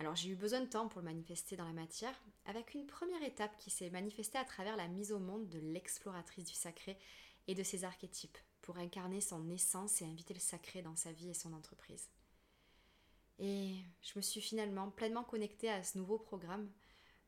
Alors 0.00 0.16
j'ai 0.16 0.30
eu 0.30 0.34
besoin 0.34 0.62
de 0.62 0.66
temps 0.66 0.88
pour 0.88 1.02
le 1.02 1.08
manifester 1.08 1.56
dans 1.56 1.66
la 1.66 1.74
matière, 1.74 2.18
avec 2.46 2.72
une 2.72 2.86
première 2.86 3.22
étape 3.22 3.54
qui 3.58 3.68
s'est 3.68 3.90
manifestée 3.90 4.38
à 4.38 4.46
travers 4.46 4.74
la 4.74 4.88
mise 4.88 5.12
au 5.12 5.18
monde 5.18 5.50
de 5.50 5.58
l'exploratrice 5.58 6.46
du 6.46 6.54
sacré 6.54 6.98
et 7.48 7.54
de 7.54 7.62
ses 7.62 7.84
archétypes, 7.84 8.38
pour 8.62 8.78
incarner 8.78 9.20
son 9.20 9.50
essence 9.50 10.00
et 10.00 10.06
inviter 10.06 10.32
le 10.32 10.40
sacré 10.40 10.80
dans 10.80 10.96
sa 10.96 11.12
vie 11.12 11.28
et 11.28 11.34
son 11.34 11.52
entreprise. 11.52 12.08
Et 13.40 13.74
je 14.00 14.12
me 14.16 14.22
suis 14.22 14.40
finalement 14.40 14.90
pleinement 14.90 15.22
connectée 15.22 15.68
à 15.68 15.82
ce 15.82 15.98
nouveau 15.98 16.18
programme 16.18 16.70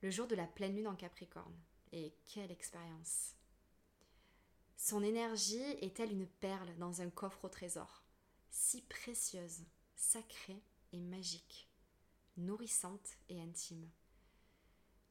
le 0.01 0.11
jour 0.11 0.27
de 0.27 0.35
la 0.35 0.47
pleine 0.47 0.75
lune 0.75 0.89
en 0.89 0.97
Capricorne. 0.97 1.61
Et 1.93 2.15
quelle 2.27 2.51
expérience 2.51 3.35
Son 4.79 5.03
énergie 5.03 5.77
est-elle 5.83 6.13
une 6.13 6.27
perle 6.27 6.75
dans 6.79 7.03
un 7.03 7.11
coffre 7.11 7.45
au 7.45 7.49
trésor, 7.51 8.03
si 8.49 8.81
précieuse, 8.81 9.61
sacrée 9.95 10.63
et 10.95 11.01
magique 11.01 11.69
nourrissante 12.37 13.17
et 13.29 13.41
intime. 13.41 13.89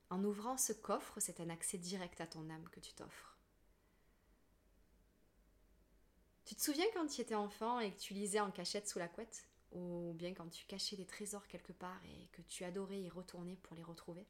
En 0.09 0.23
ouvrant 0.23 0.57
ce 0.57 0.73
coffre, 0.73 1.19
c'est 1.19 1.39
un 1.39 1.49
accès 1.49 1.77
direct 1.77 2.19
à 2.19 2.27
ton 2.27 2.49
âme 2.49 2.67
que 2.69 2.79
tu 2.79 2.93
t'offres. 2.93 3.37
Tu 6.45 6.55
te 6.55 6.61
souviens 6.61 6.85
quand 6.93 7.07
tu 7.07 7.21
étais 7.21 7.35
enfant 7.35 7.79
et 7.79 7.93
que 7.93 7.99
tu 7.99 8.13
lisais 8.13 8.41
en 8.41 8.51
cachette 8.51 8.89
sous 8.89 8.99
la 8.99 9.07
couette? 9.07 9.47
Ou 9.71 10.13
bien 10.15 10.33
quand 10.33 10.49
tu 10.49 10.65
cachais 10.65 10.97
des 10.97 11.05
trésors 11.05 11.47
quelque 11.47 11.71
part 11.71 12.03
et 12.05 12.27
que 12.33 12.41
tu 12.41 12.65
adorais 12.65 12.99
y 12.99 13.09
retourner 13.09 13.55
pour 13.55 13.75
les 13.75 13.83
retrouver? 13.83 14.27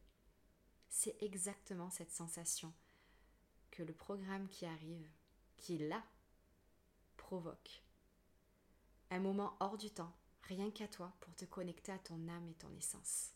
C'est 0.87 1.17
exactement 1.23 1.89
cette 1.89 2.11
sensation 2.11 2.71
que 3.71 3.81
le 3.81 3.93
programme 3.93 4.47
qui 4.49 4.65
arrive, 4.65 5.09
qui 5.57 5.75
est 5.75 5.87
là, 5.87 6.03
provoque. 7.17 7.81
Un 9.09 9.19
moment 9.19 9.55
hors 9.59 9.77
du 9.77 9.89
temps, 9.89 10.13
rien 10.51 10.71
qu'à 10.71 10.87
toi 10.87 11.13
pour 11.21 11.33
te 11.35 11.45
connecter 11.45 11.91
à 11.91 11.99
ton 11.99 12.27
âme 12.27 12.47
et 12.49 12.53
ton 12.55 12.73
essence. 12.77 13.31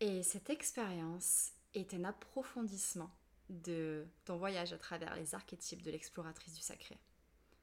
Et 0.00 0.22
cette 0.22 0.48
expérience 0.48 1.52
est 1.74 1.92
un 1.92 2.04
approfondissement 2.04 3.10
de 3.48 4.06
ton 4.24 4.36
voyage 4.36 4.72
à 4.72 4.78
travers 4.78 5.16
les 5.16 5.34
archétypes 5.34 5.82
de 5.82 5.90
l'exploratrice 5.90 6.54
du 6.54 6.60
sacré. 6.60 6.98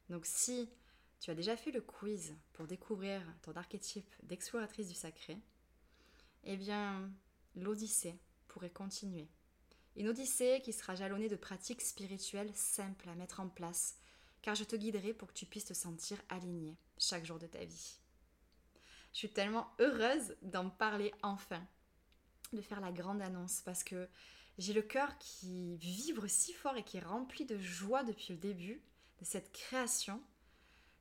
Donc 0.10 0.26
si 0.26 0.70
tu 1.20 1.32
as 1.32 1.36
déjà 1.36 1.56
fait 1.56 1.72
le 1.72 1.82
quiz 1.82 2.36
pour 2.54 2.68
découvrir 2.68 3.22
ton 3.42 3.54
archétype 3.54 4.14
d'exploratrice 4.24 4.90
du 4.90 4.96
sacré, 4.96 5.40
eh 6.44 6.58
bien 6.58 7.10
l'Odyssée 7.56 8.20
pourrait 8.48 8.70
continuer. 8.70 9.30
Une 9.96 10.10
Odyssée 10.10 10.62
qui 10.62 10.74
sera 10.74 10.96
jalonnée 10.96 11.30
de 11.30 11.38
pratiques 11.38 11.82
spirituelles 11.82 12.54
simples 12.54 13.08
à 13.08 13.16
mettre 13.16 13.40
en 13.40 13.48
place 13.48 13.96
car 14.46 14.54
je 14.54 14.64
te 14.64 14.76
guiderai 14.76 15.12
pour 15.16 15.30
que 15.30 15.34
tu 15.34 15.48
puisses 15.48 15.66
te 15.66 15.74
sentir 15.74 16.22
aligné 16.30 16.78
chaque 17.00 17.26
jour 17.26 17.40
de 17.40 17.48
ta 17.48 17.66
vie. 17.66 17.98
Je 19.12 19.18
suis 19.18 19.34
tellement 19.34 19.74
heureuse 19.80 20.36
d'en 20.44 20.70
parler 20.70 21.12
enfin, 21.24 21.66
de 22.54 22.62
faire 22.62 22.80
la 22.80 22.92
grande 22.92 23.24
annonce, 23.24 23.62
parce 23.62 23.84
que 23.84 24.08
j'ai 24.60 24.74
le 24.74 24.84
cœur 24.84 25.18
qui 25.18 25.78
vibre 25.78 26.28
si 26.28 26.54
fort 26.54 26.78
et 26.78 26.84
qui 26.84 26.98
est 26.98 27.04
rempli 27.04 27.46
de 27.46 27.58
joie 27.58 28.04
depuis 28.04 28.34
le 28.34 28.38
début 28.38 28.84
de 29.20 29.26
cette 29.26 29.52
création, 29.52 30.22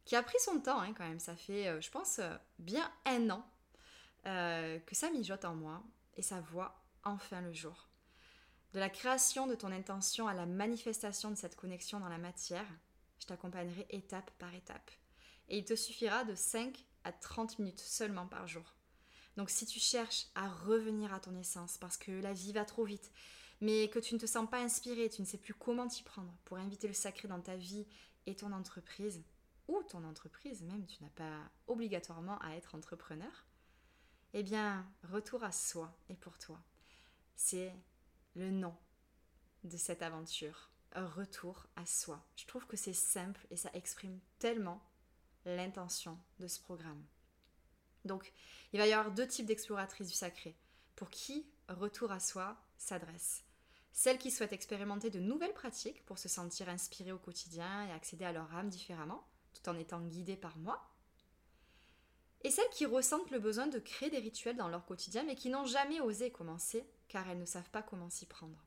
qui 0.07 0.17
a 0.17 0.23
pris 0.23 0.41
son 0.41 0.61
temps 0.61 0.81
hein, 0.81 0.95
quand 0.95 1.07
même. 1.07 1.21
Ça 1.21 1.37
fait, 1.37 1.69
euh, 1.69 1.83
je 1.83 1.91
pense, 1.91 2.21
euh, 2.21 2.35
bien 2.59 2.91
un 3.05 3.29
an 3.29 3.47
euh, 4.25 4.79
que 4.79 4.95
ça 4.95 5.11
mijote 5.11 5.45
en 5.45 5.55
moi 5.55 5.83
et 6.17 6.23
ça 6.23 6.41
voit 6.41 6.83
enfin 7.03 7.43
le 7.43 7.53
jour. 7.53 7.91
De 8.73 8.81
la 8.81 8.89
création 8.89 9.47
de 9.47 9.55
ton 9.55 9.71
intention 9.71 10.29
à 10.29 10.33
la 10.33 10.47
manifestation 10.47 11.31
de 11.31 11.35
cette 11.35 11.57
connexion 11.57 12.01
dans 12.01 12.09
la 12.09 12.17
matière, 12.17 12.67
je 13.25 13.29
t'accompagnerai 13.29 13.87
étape 13.89 14.31
par 14.39 14.55
étape. 14.55 14.91
Et 15.49 15.57
il 15.57 15.65
te 15.65 15.75
suffira 15.75 16.25
de 16.25 16.35
5 16.35 16.85
à 17.05 17.13
30 17.13 17.59
minutes 17.59 17.81
seulement 17.81 18.27
par 18.27 18.47
jour. 18.47 18.75
Donc 19.39 19.49
si 19.49 19.65
tu 19.65 19.81
cherches 19.81 20.27
à 20.35 20.47
revenir 20.49 21.13
à 21.13 21.21
ton 21.21 21.35
essence 21.35 21.79
parce 21.79 21.97
que 21.97 22.13
la 22.13 22.35
vie 22.35 22.53
va 22.53 22.67
trop 22.67 22.85
vite, 22.85 23.11
mais 23.63 23.89
que 23.89 23.99
tu 23.99 24.15
ne 24.15 24.21
te 24.21 24.27
sens 24.27 24.49
pas 24.49 24.61
inspiré, 24.61 25.09
tu 25.09 25.23
ne 25.23 25.27
sais 25.27 25.39
plus 25.39 25.55
comment 25.55 25.89
t'y 25.89 26.03
prendre 26.03 26.37
pour 26.45 26.59
inviter 26.59 26.87
le 26.87 26.93
sacré 26.93 27.27
dans 27.27 27.41
ta 27.41 27.57
vie 27.57 27.87
et 28.27 28.37
ton 28.37 28.53
entreprise, 28.53 29.23
ou 29.69 29.83
ton 29.85 30.05
entreprise 30.05 30.63
même, 30.63 30.87
tu 30.87 31.03
n'as 31.03 31.11
pas 31.11 31.51
obligatoirement 31.67 32.39
à 32.41 32.57
être 32.57 32.75
entrepreneur, 32.75 33.47
eh 34.35 34.43
bien, 34.43 34.87
retour 35.05 35.45
à 35.45 35.53
soi 35.53 35.97
et 36.11 36.15
pour 36.15 36.39
toi. 36.39 36.63
C'est 37.37 37.73
le 38.35 38.51
nom 38.51 38.77
de 39.63 39.79
cette 39.79 40.03
aventure 40.03 40.74
retour 40.95 41.67
à 41.77 41.87
soi. 41.87 42.25
Je 42.37 42.47
trouve 42.47 42.67
que 42.67 42.77
c'est 42.77 42.93
simple 42.93 43.47
et 43.51 43.57
ça 43.57 43.71
exprime 43.75 44.21
tellement 44.39 44.83
l'intention 45.45 46.19
de 46.39 46.47
ce 46.47 46.61
programme. 46.61 47.05
Donc, 48.05 48.33
il 48.73 48.79
va 48.79 48.87
y 48.87 48.93
avoir 48.93 49.13
deux 49.13 49.27
types 49.27 49.47
d'exploratrices 49.47 50.09
du 50.09 50.15
sacré. 50.15 50.57
Pour 50.97 51.11
qui 51.11 51.47
retour 51.69 52.13
à 52.13 52.21
soi 52.21 52.57
s'adresse 52.77 53.45
Celles 53.93 54.19
qui 54.19 54.31
souhaitent 54.31 54.53
expérimenter 54.53 55.11
de 55.11 55.21
nouvelles 55.21 55.55
pratiques 55.55 56.05
pour 56.05 56.19
se 56.19 56.29
sentir 56.29 56.69
inspirées 56.69 57.13
au 57.13 57.19
quotidien 57.19 57.87
et 57.87 57.93
accéder 57.93 58.25
à 58.25 58.33
leur 58.33 58.55
âme 58.55 58.69
différemment, 58.69 59.27
tout 59.53 59.69
en 59.69 59.77
étant 59.77 60.01
guidées 60.01 60.37
par 60.37 60.57
moi. 60.59 60.91
Et 62.43 62.51
celles 62.51 62.69
qui 62.71 62.85
ressentent 62.85 63.31
le 63.31 63.39
besoin 63.39 63.67
de 63.67 63.79
créer 63.79 64.11
des 64.11 64.19
rituels 64.19 64.57
dans 64.57 64.69
leur 64.69 64.85
quotidien 64.85 65.25
mais 65.25 65.35
qui 65.35 65.49
n'ont 65.49 65.65
jamais 65.65 66.01
osé 66.01 66.31
commencer 66.31 66.87
car 67.09 67.29
elles 67.29 67.39
ne 67.39 67.47
savent 67.47 67.71
pas 67.71 67.83
comment 67.83 68.11
s'y 68.11 68.27
prendre. 68.27 68.63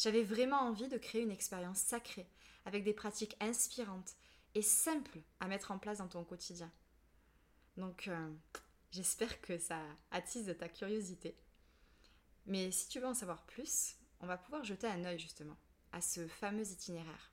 J'avais 0.00 0.22
vraiment 0.22 0.60
envie 0.60 0.88
de 0.88 0.96
créer 0.96 1.20
une 1.20 1.30
expérience 1.30 1.76
sacrée, 1.76 2.26
avec 2.64 2.84
des 2.84 2.94
pratiques 2.94 3.36
inspirantes 3.38 4.14
et 4.54 4.62
simples 4.62 5.18
à 5.40 5.46
mettre 5.46 5.72
en 5.72 5.78
place 5.78 5.98
dans 5.98 6.08
ton 6.08 6.24
quotidien. 6.24 6.72
Donc, 7.76 8.08
euh, 8.08 8.32
j'espère 8.92 9.42
que 9.42 9.58
ça 9.58 9.78
attise 10.10 10.56
ta 10.58 10.70
curiosité. 10.70 11.36
Mais 12.46 12.70
si 12.70 12.88
tu 12.88 12.98
veux 12.98 13.08
en 13.08 13.14
savoir 13.14 13.44
plus, 13.44 13.96
on 14.20 14.26
va 14.26 14.38
pouvoir 14.38 14.64
jeter 14.64 14.86
un 14.86 15.04
œil 15.04 15.18
justement 15.18 15.58
à 15.92 16.00
ce 16.00 16.26
fameux 16.28 16.66
itinéraire. 16.66 17.30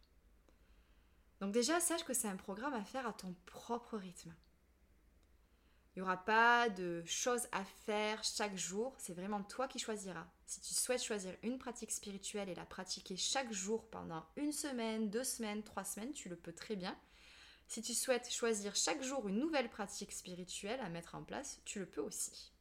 Donc 1.39 1.53
déjà, 1.53 1.79
sache 1.79 2.03
que 2.03 2.13
c'est 2.13 2.27
un 2.27 2.35
programme 2.35 2.73
à 2.73 2.83
faire 2.83 3.07
à 3.07 3.13
ton 3.13 3.33
propre 3.45 3.97
rythme. 3.97 4.35
Il 5.97 6.01
n'y 6.01 6.03
aura 6.03 6.23
pas 6.23 6.69
de 6.69 7.03
choses 7.05 7.47
à 7.51 7.65
faire 7.65 8.23
chaque 8.23 8.55
jour, 8.55 8.93
c'est 8.99 9.15
vraiment 9.15 9.41
toi 9.41 9.67
qui 9.67 9.79
choisiras. 9.79 10.27
Si 10.45 10.61
tu 10.61 10.75
souhaites 10.75 11.01
choisir 11.01 11.35
une 11.41 11.57
pratique 11.57 11.89
spirituelle 11.89 12.49
et 12.49 12.53
la 12.53 12.67
pratiquer 12.67 13.17
chaque 13.17 13.51
jour 13.51 13.83
pendant 13.89 14.23
une 14.35 14.51
semaine, 14.51 15.09
deux 15.09 15.23
semaines, 15.23 15.63
trois 15.63 15.83
semaines, 15.83 16.13
tu 16.13 16.29
le 16.29 16.35
peux 16.35 16.53
très 16.53 16.75
bien. 16.75 16.95
Si 17.67 17.81
tu 17.81 17.95
souhaites 17.95 18.31
choisir 18.31 18.75
chaque 18.75 19.01
jour 19.01 19.27
une 19.27 19.39
nouvelle 19.39 19.71
pratique 19.71 20.11
spirituelle 20.11 20.79
à 20.81 20.89
mettre 20.89 21.15
en 21.15 21.23
place, 21.23 21.61
tu 21.65 21.79
le 21.79 21.87
peux 21.87 22.01
aussi. 22.01 22.53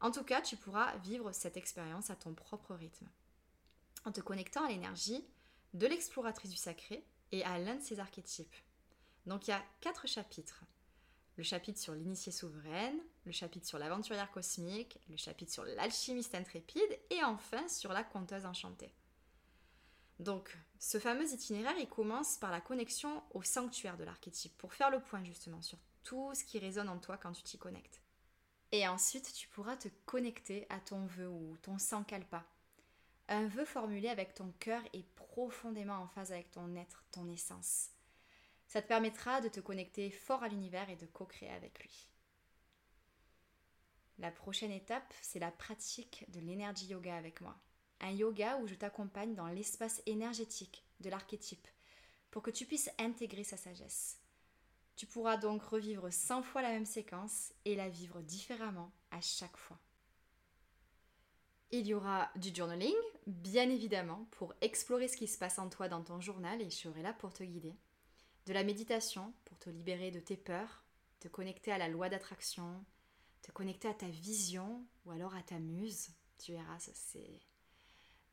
En 0.00 0.10
tout 0.10 0.24
cas, 0.24 0.42
tu 0.42 0.56
pourras 0.56 0.96
vivre 0.96 1.30
cette 1.30 1.56
expérience 1.56 2.10
à 2.10 2.16
ton 2.16 2.34
propre 2.34 2.74
rythme, 2.74 3.06
en 4.04 4.10
te 4.10 4.20
connectant 4.20 4.64
à 4.64 4.68
l'énergie 4.70 5.24
de 5.74 5.86
l'exploratrice 5.86 6.50
du 6.50 6.56
sacré 6.56 7.06
et 7.30 7.44
à 7.44 7.60
l'un 7.60 7.76
de 7.76 7.82
ses 7.84 8.00
archétypes. 8.00 8.56
Donc 9.26 9.46
il 9.46 9.52
y 9.52 9.54
a 9.54 9.64
quatre 9.80 10.08
chapitres 10.08 10.64
le 11.40 11.44
chapitre 11.44 11.80
sur 11.80 11.94
l'initiée 11.94 12.32
souveraine, 12.32 13.00
le 13.24 13.32
chapitre 13.32 13.66
sur 13.66 13.78
l'aventurière 13.78 14.30
cosmique, 14.30 14.98
le 15.08 15.16
chapitre 15.16 15.50
sur 15.50 15.64
l'alchimiste 15.64 16.34
intrépide 16.34 16.98
et 17.08 17.24
enfin 17.24 17.66
sur 17.66 17.94
la 17.94 18.04
conteuse 18.04 18.44
enchantée. 18.44 18.92
Donc, 20.18 20.54
ce 20.78 20.98
fameux 20.98 21.32
itinéraire, 21.32 21.78
il 21.78 21.88
commence 21.88 22.36
par 22.36 22.50
la 22.50 22.60
connexion 22.60 23.22
au 23.32 23.42
sanctuaire 23.42 23.96
de 23.96 24.04
l'archétype 24.04 24.54
pour 24.58 24.74
faire 24.74 24.90
le 24.90 25.00
point 25.00 25.24
justement 25.24 25.62
sur 25.62 25.78
tout 26.04 26.30
ce 26.34 26.44
qui 26.44 26.58
résonne 26.58 26.90
en 26.90 26.98
toi 26.98 27.16
quand 27.16 27.32
tu 27.32 27.42
t'y 27.42 27.56
connectes. 27.56 28.02
Et 28.70 28.86
ensuite, 28.86 29.32
tu 29.32 29.48
pourras 29.48 29.78
te 29.78 29.88
connecter 30.04 30.66
à 30.68 30.78
ton 30.78 31.06
vœu 31.06 31.28
ou 31.28 31.56
ton 31.62 31.78
sankalpa. 31.78 32.44
Un 33.28 33.48
vœu 33.48 33.64
formulé 33.64 34.10
avec 34.10 34.34
ton 34.34 34.52
cœur 34.58 34.82
et 34.92 35.04
profondément 35.16 36.02
en 36.02 36.06
phase 36.06 36.32
avec 36.32 36.50
ton 36.50 36.76
être, 36.76 37.02
ton 37.12 37.30
essence. 37.30 37.92
Ça 38.70 38.80
te 38.80 38.86
permettra 38.86 39.40
de 39.40 39.48
te 39.48 39.58
connecter 39.58 40.12
fort 40.12 40.44
à 40.44 40.48
l'univers 40.48 40.88
et 40.90 40.94
de 40.94 41.04
co-créer 41.04 41.50
avec 41.50 41.80
lui. 41.80 42.06
La 44.18 44.30
prochaine 44.30 44.70
étape, 44.70 45.12
c'est 45.22 45.40
la 45.40 45.50
pratique 45.50 46.24
de 46.28 46.38
l'énergie 46.38 46.86
yoga 46.86 47.16
avec 47.16 47.40
moi. 47.40 47.60
Un 47.98 48.12
yoga 48.12 48.58
où 48.58 48.68
je 48.68 48.76
t'accompagne 48.76 49.34
dans 49.34 49.48
l'espace 49.48 50.00
énergétique 50.06 50.84
de 51.00 51.10
l'archétype 51.10 51.66
pour 52.30 52.44
que 52.44 52.52
tu 52.52 52.64
puisses 52.64 52.92
intégrer 53.00 53.42
sa 53.42 53.56
sagesse. 53.56 54.20
Tu 54.94 55.04
pourras 55.04 55.36
donc 55.36 55.64
revivre 55.64 56.12
100 56.12 56.44
fois 56.44 56.62
la 56.62 56.70
même 56.70 56.86
séquence 56.86 57.52
et 57.64 57.74
la 57.74 57.88
vivre 57.88 58.20
différemment 58.20 58.92
à 59.10 59.20
chaque 59.20 59.56
fois. 59.56 59.80
Il 61.72 61.88
y 61.88 61.94
aura 61.94 62.30
du 62.36 62.54
journaling, 62.54 62.94
bien 63.26 63.68
évidemment, 63.68 64.28
pour 64.30 64.54
explorer 64.60 65.08
ce 65.08 65.16
qui 65.16 65.26
se 65.26 65.38
passe 65.38 65.58
en 65.58 65.68
toi 65.68 65.88
dans 65.88 66.04
ton 66.04 66.20
journal 66.20 66.62
et 66.62 66.70
je 66.70 66.76
serai 66.76 67.02
là 67.02 67.12
pour 67.12 67.32
te 67.32 67.42
guider 67.42 67.74
de 68.50 68.54
la 68.54 68.64
méditation 68.64 69.32
pour 69.44 69.56
te 69.60 69.70
libérer 69.70 70.10
de 70.10 70.18
tes 70.18 70.36
peurs, 70.36 70.82
te 71.20 71.28
connecter 71.28 71.70
à 71.70 71.78
la 71.78 71.86
loi 71.86 72.08
d'attraction, 72.08 72.84
te 73.42 73.52
connecter 73.52 73.86
à 73.86 73.94
ta 73.94 74.08
vision 74.08 74.84
ou 75.04 75.12
alors 75.12 75.36
à 75.36 75.42
ta 75.44 75.60
muse. 75.60 76.10
Tu 76.36 76.50
verras, 76.50 76.80
c'est 76.80 77.38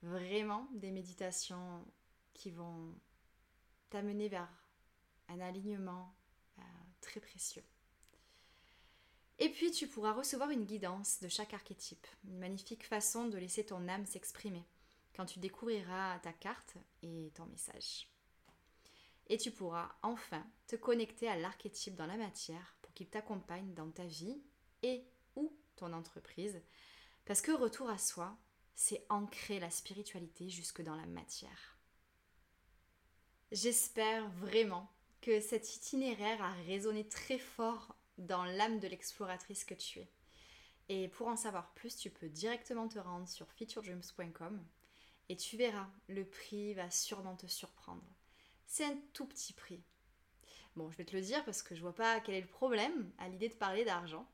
vraiment 0.02 0.68
des 0.74 0.90
méditations 0.90 1.86
qui 2.34 2.50
vont 2.50 2.96
t'amener 3.92 4.28
vers 4.28 4.50
un 5.28 5.40
alignement 5.40 6.16
euh, 6.58 6.64
très 7.00 7.20
précieux. 7.20 7.64
Et 9.38 9.50
puis 9.50 9.70
tu 9.70 9.88
pourras 9.88 10.14
recevoir 10.14 10.50
une 10.50 10.66
guidance 10.66 11.20
de 11.20 11.28
chaque 11.28 11.54
archétype, 11.54 12.08
une 12.28 12.40
magnifique 12.40 12.88
façon 12.88 13.28
de 13.28 13.38
laisser 13.38 13.68
ton 13.68 13.88
âme 13.88 14.08
s'exprimer 14.08 14.66
quand 15.16 15.28
tu 15.28 15.38
découvriras 15.38 16.18
ta 16.22 16.34
carte 16.34 16.74
et 17.04 17.32
ton 17.36 17.46
message 17.46 18.08
et 19.28 19.38
tu 19.38 19.52
pourras 19.52 19.96
enfin 20.02 20.46
te 20.68 20.76
connecter 20.76 21.28
à 21.28 21.38
l'archétype 21.38 21.96
dans 21.96 22.06
la 22.06 22.18
matière 22.18 22.76
pour 22.82 22.94
qu'il 22.94 23.10
t'accompagne 23.10 23.74
dans 23.74 23.90
ta 23.92 24.06
vie 24.06 24.42
et 24.84 25.04
ou 25.36 25.56
ton 25.76 25.94
entreprise. 25.94 26.62
Parce 27.26 27.42
que 27.42 27.52
retour 27.52 27.90
à 27.90 27.98
soi, 27.98 28.38
c'est 28.76 29.06
ancrer 29.10 29.60
la 29.60 29.70
spiritualité 29.70 30.50
jusque 30.50 30.82
dans 30.82 30.96
la 30.96 31.06
matière. 31.06 31.78
J'espère 33.52 34.30
vraiment 34.30 34.92
que 35.22 35.40
cet 35.40 35.76
itinéraire 35.76 36.42
a 36.44 36.54
résonné 36.68 37.08
très 37.08 37.40
fort 37.40 37.96
dans 38.18 38.46
l'âme 38.46 38.80
de 38.80 38.88
l'exploratrice 38.88 39.66
que 39.66 39.74
tu 39.74 40.00
es. 40.00 40.12
Et 40.90 41.08
pour 41.10 41.28
en 41.28 41.36
savoir 41.36 41.74
plus, 41.74 41.98
tu 41.98 42.10
peux 42.10 42.30
directement 42.30 42.88
te 42.88 43.00
rendre 43.00 43.28
sur 43.28 43.52
featuredreams.com 43.54 44.66
et 45.30 45.36
tu 45.36 45.58
verras, 45.58 45.90
le 46.08 46.26
prix 46.26 46.74
va 46.74 46.90
sûrement 46.90 47.36
te 47.36 47.48
surprendre 47.48 48.17
c'est 48.68 48.86
un 48.86 48.98
tout 49.14 49.26
petit 49.26 49.54
prix. 49.54 49.82
Bon, 50.76 50.92
je 50.92 50.98
vais 50.98 51.06
te 51.06 51.16
le 51.16 51.22
dire 51.22 51.44
parce 51.46 51.64
que 51.64 51.74
je 51.74 51.82
vois 51.82 51.96
pas 51.96 52.20
quel 52.20 52.36
est 52.36 52.42
le 52.42 52.48
problème 52.48 53.12
à 53.18 53.28
l'idée 53.28 53.50
de 53.50 53.56
parler 53.56 53.84
d'argent. 53.84 54.30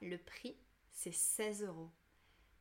Le 0.00 0.18
prix, 0.18 0.56
c'est 0.90 1.12
16 1.12 1.62
euros. 1.64 1.90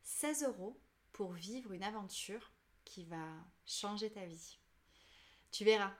16 0.03 0.43
euros 0.43 0.79
pour 1.13 1.31
vivre 1.31 1.71
une 1.71 1.83
aventure 1.83 2.51
qui 2.85 3.05
va 3.05 3.25
changer 3.65 4.11
ta 4.11 4.25
vie. 4.25 4.59
Tu 5.51 5.63
verras. 5.63 5.93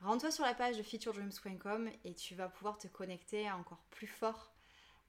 Rends-toi 0.00 0.30
sur 0.30 0.44
la 0.44 0.54
page 0.54 0.76
de 0.76 0.82
featuredreams.com 0.82 1.90
et 2.04 2.14
tu 2.14 2.34
vas 2.34 2.48
pouvoir 2.48 2.78
te 2.78 2.86
connecter 2.86 3.50
encore 3.50 3.82
plus 3.90 4.06
fort 4.06 4.54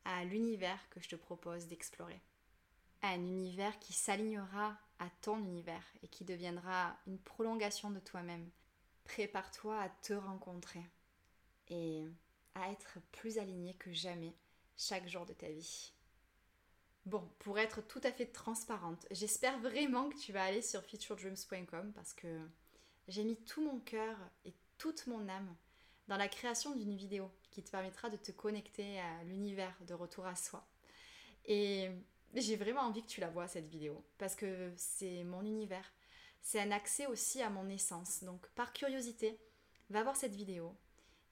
à 0.05 0.23
l'univers 0.23 0.79
que 0.89 1.01
je 1.01 1.09
te 1.09 1.15
propose 1.15 1.67
d'explorer. 1.67 2.21
Un 3.03 3.19
univers 3.19 3.77
qui 3.79 3.93
s'alignera 3.93 4.77
à 4.99 5.09
ton 5.21 5.37
univers 5.37 5.83
et 6.01 6.07
qui 6.07 6.23
deviendra 6.23 6.97
une 7.05 7.19
prolongation 7.19 7.91
de 7.91 7.99
toi-même, 7.99 8.49
prépare-toi 9.07 9.79
à 9.79 9.89
te 9.89 10.13
rencontrer 10.13 10.85
et 11.69 12.05
à 12.55 12.71
être 12.71 12.99
plus 13.11 13.37
aligné 13.37 13.73
que 13.75 13.91
jamais 13.91 14.33
chaque 14.77 15.07
jour 15.07 15.25
de 15.25 15.33
ta 15.33 15.47
vie. 15.47 15.93
Bon, 17.05 17.27
pour 17.39 17.57
être 17.57 17.81
tout 17.81 18.01
à 18.03 18.11
fait 18.11 18.25
transparente, 18.25 19.07
j'espère 19.11 19.57
vraiment 19.59 20.09
que 20.09 20.17
tu 20.17 20.33
vas 20.33 20.43
aller 20.43 20.61
sur 20.61 20.83
featuredreams.com 20.83 21.93
parce 21.93 22.13
que 22.13 22.27
j'ai 23.07 23.23
mis 23.23 23.37
tout 23.37 23.63
mon 23.63 23.79
cœur 23.79 24.17
et 24.45 24.53
toute 24.77 25.07
mon 25.07 25.29
âme 25.29 25.55
dans 26.09 26.17
la 26.17 26.27
création 26.27 26.75
d'une 26.75 26.95
vidéo 26.95 27.31
qui 27.49 27.63
te 27.63 27.71
permettra 27.71 28.09
de 28.09 28.17
te 28.17 28.31
connecter 28.31 28.99
à 28.99 29.23
l'univers 29.23 29.75
de 29.87 29.93
retour 29.93 30.25
à 30.25 30.35
soi. 30.35 30.67
Et 31.45 31.89
j'ai 32.33 32.57
vraiment 32.57 32.81
envie 32.81 33.03
que 33.03 33.07
tu 33.07 33.21
la 33.21 33.29
vois 33.29 33.47
cette 33.47 33.69
vidéo 33.69 34.03
parce 34.17 34.35
que 34.35 34.73
c'est 34.75 35.23
mon 35.23 35.43
univers 35.45 35.93
c'est 36.41 36.59
un 36.59 36.71
accès 36.71 37.07
aussi 37.07 37.41
à 37.41 37.49
mon 37.49 37.67
essence. 37.69 38.23
Donc 38.23 38.47
par 38.49 38.73
curiosité, 38.73 39.39
va 39.89 40.03
voir 40.03 40.15
cette 40.15 40.35
vidéo. 40.35 40.75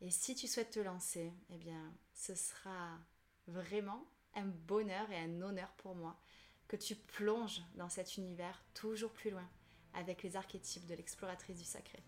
Et 0.01 0.11
si 0.11 0.35
tu 0.35 0.47
souhaites 0.47 0.71
te 0.71 0.79
lancer, 0.79 1.33
eh 1.49 1.57
bien, 1.57 1.93
ce 2.13 2.35
sera 2.35 2.99
vraiment 3.47 4.05
un 4.35 4.45
bonheur 4.45 5.09
et 5.11 5.17
un 5.17 5.41
honneur 5.41 5.71
pour 5.77 5.95
moi 5.95 6.19
que 6.67 6.75
tu 6.75 6.95
plonges 6.95 7.61
dans 7.75 7.89
cet 7.89 8.17
univers 8.17 8.63
toujours 8.73 9.11
plus 9.11 9.29
loin 9.29 9.47
avec 9.93 10.23
les 10.23 10.35
archétypes 10.35 10.85
de 10.87 10.95
l'exploratrice 10.95 11.57
du 11.57 11.63
sacré. 11.63 12.03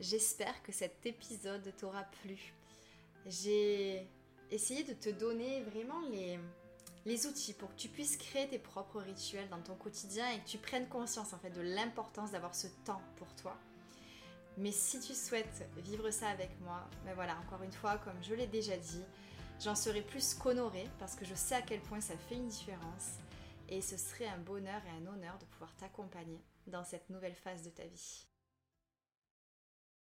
J'espère 0.00 0.62
que 0.62 0.72
cet 0.72 1.06
épisode 1.06 1.72
t'aura 1.76 2.04
plu. 2.22 2.52
J'ai 3.26 4.06
essayé 4.50 4.82
de 4.82 4.92
te 4.92 5.08
donner 5.08 5.62
vraiment 5.62 6.00
les, 6.10 6.38
les 7.06 7.26
outils 7.26 7.52
pour 7.52 7.70
que 7.70 7.80
tu 7.80 7.88
puisses 7.88 8.16
créer 8.16 8.48
tes 8.48 8.58
propres 8.58 9.00
rituels 9.00 9.48
dans 9.48 9.60
ton 9.60 9.74
quotidien 9.74 10.30
et 10.30 10.40
que 10.40 10.48
tu 10.48 10.58
prennes 10.58 10.88
conscience 10.88 11.32
en 11.32 11.38
fait 11.38 11.50
de 11.50 11.60
l'importance 11.60 12.30
d'avoir 12.30 12.54
ce 12.54 12.68
temps 12.84 13.02
pour 13.16 13.32
toi. 13.34 13.56
Mais 14.56 14.72
si 14.72 15.00
tu 15.00 15.14
souhaites 15.14 15.68
vivre 15.78 16.10
ça 16.10 16.28
avec 16.28 16.50
moi, 16.60 16.88
ben 17.04 17.14
voilà, 17.14 17.36
encore 17.38 17.62
une 17.62 17.72
fois, 17.72 17.98
comme 17.98 18.22
je 18.22 18.34
l'ai 18.34 18.46
déjà 18.46 18.76
dit, 18.76 19.02
j'en 19.60 19.74
serai 19.74 20.00
plus 20.00 20.34
qu'honorée 20.34 20.88
parce 20.98 21.16
que 21.16 21.24
je 21.24 21.34
sais 21.34 21.56
à 21.56 21.62
quel 21.62 21.80
point 21.80 22.00
ça 22.00 22.16
fait 22.16 22.36
une 22.36 22.48
différence 22.48 23.18
et 23.68 23.80
ce 23.80 23.96
serait 23.96 24.28
un 24.28 24.38
bonheur 24.38 24.80
et 24.86 25.02
un 25.02 25.06
honneur 25.06 25.38
de 25.38 25.44
pouvoir 25.46 25.74
t'accompagner 25.76 26.40
dans 26.66 26.84
cette 26.84 27.10
nouvelle 27.10 27.34
phase 27.34 27.62
de 27.62 27.70
ta 27.70 27.84
vie. 27.84 28.26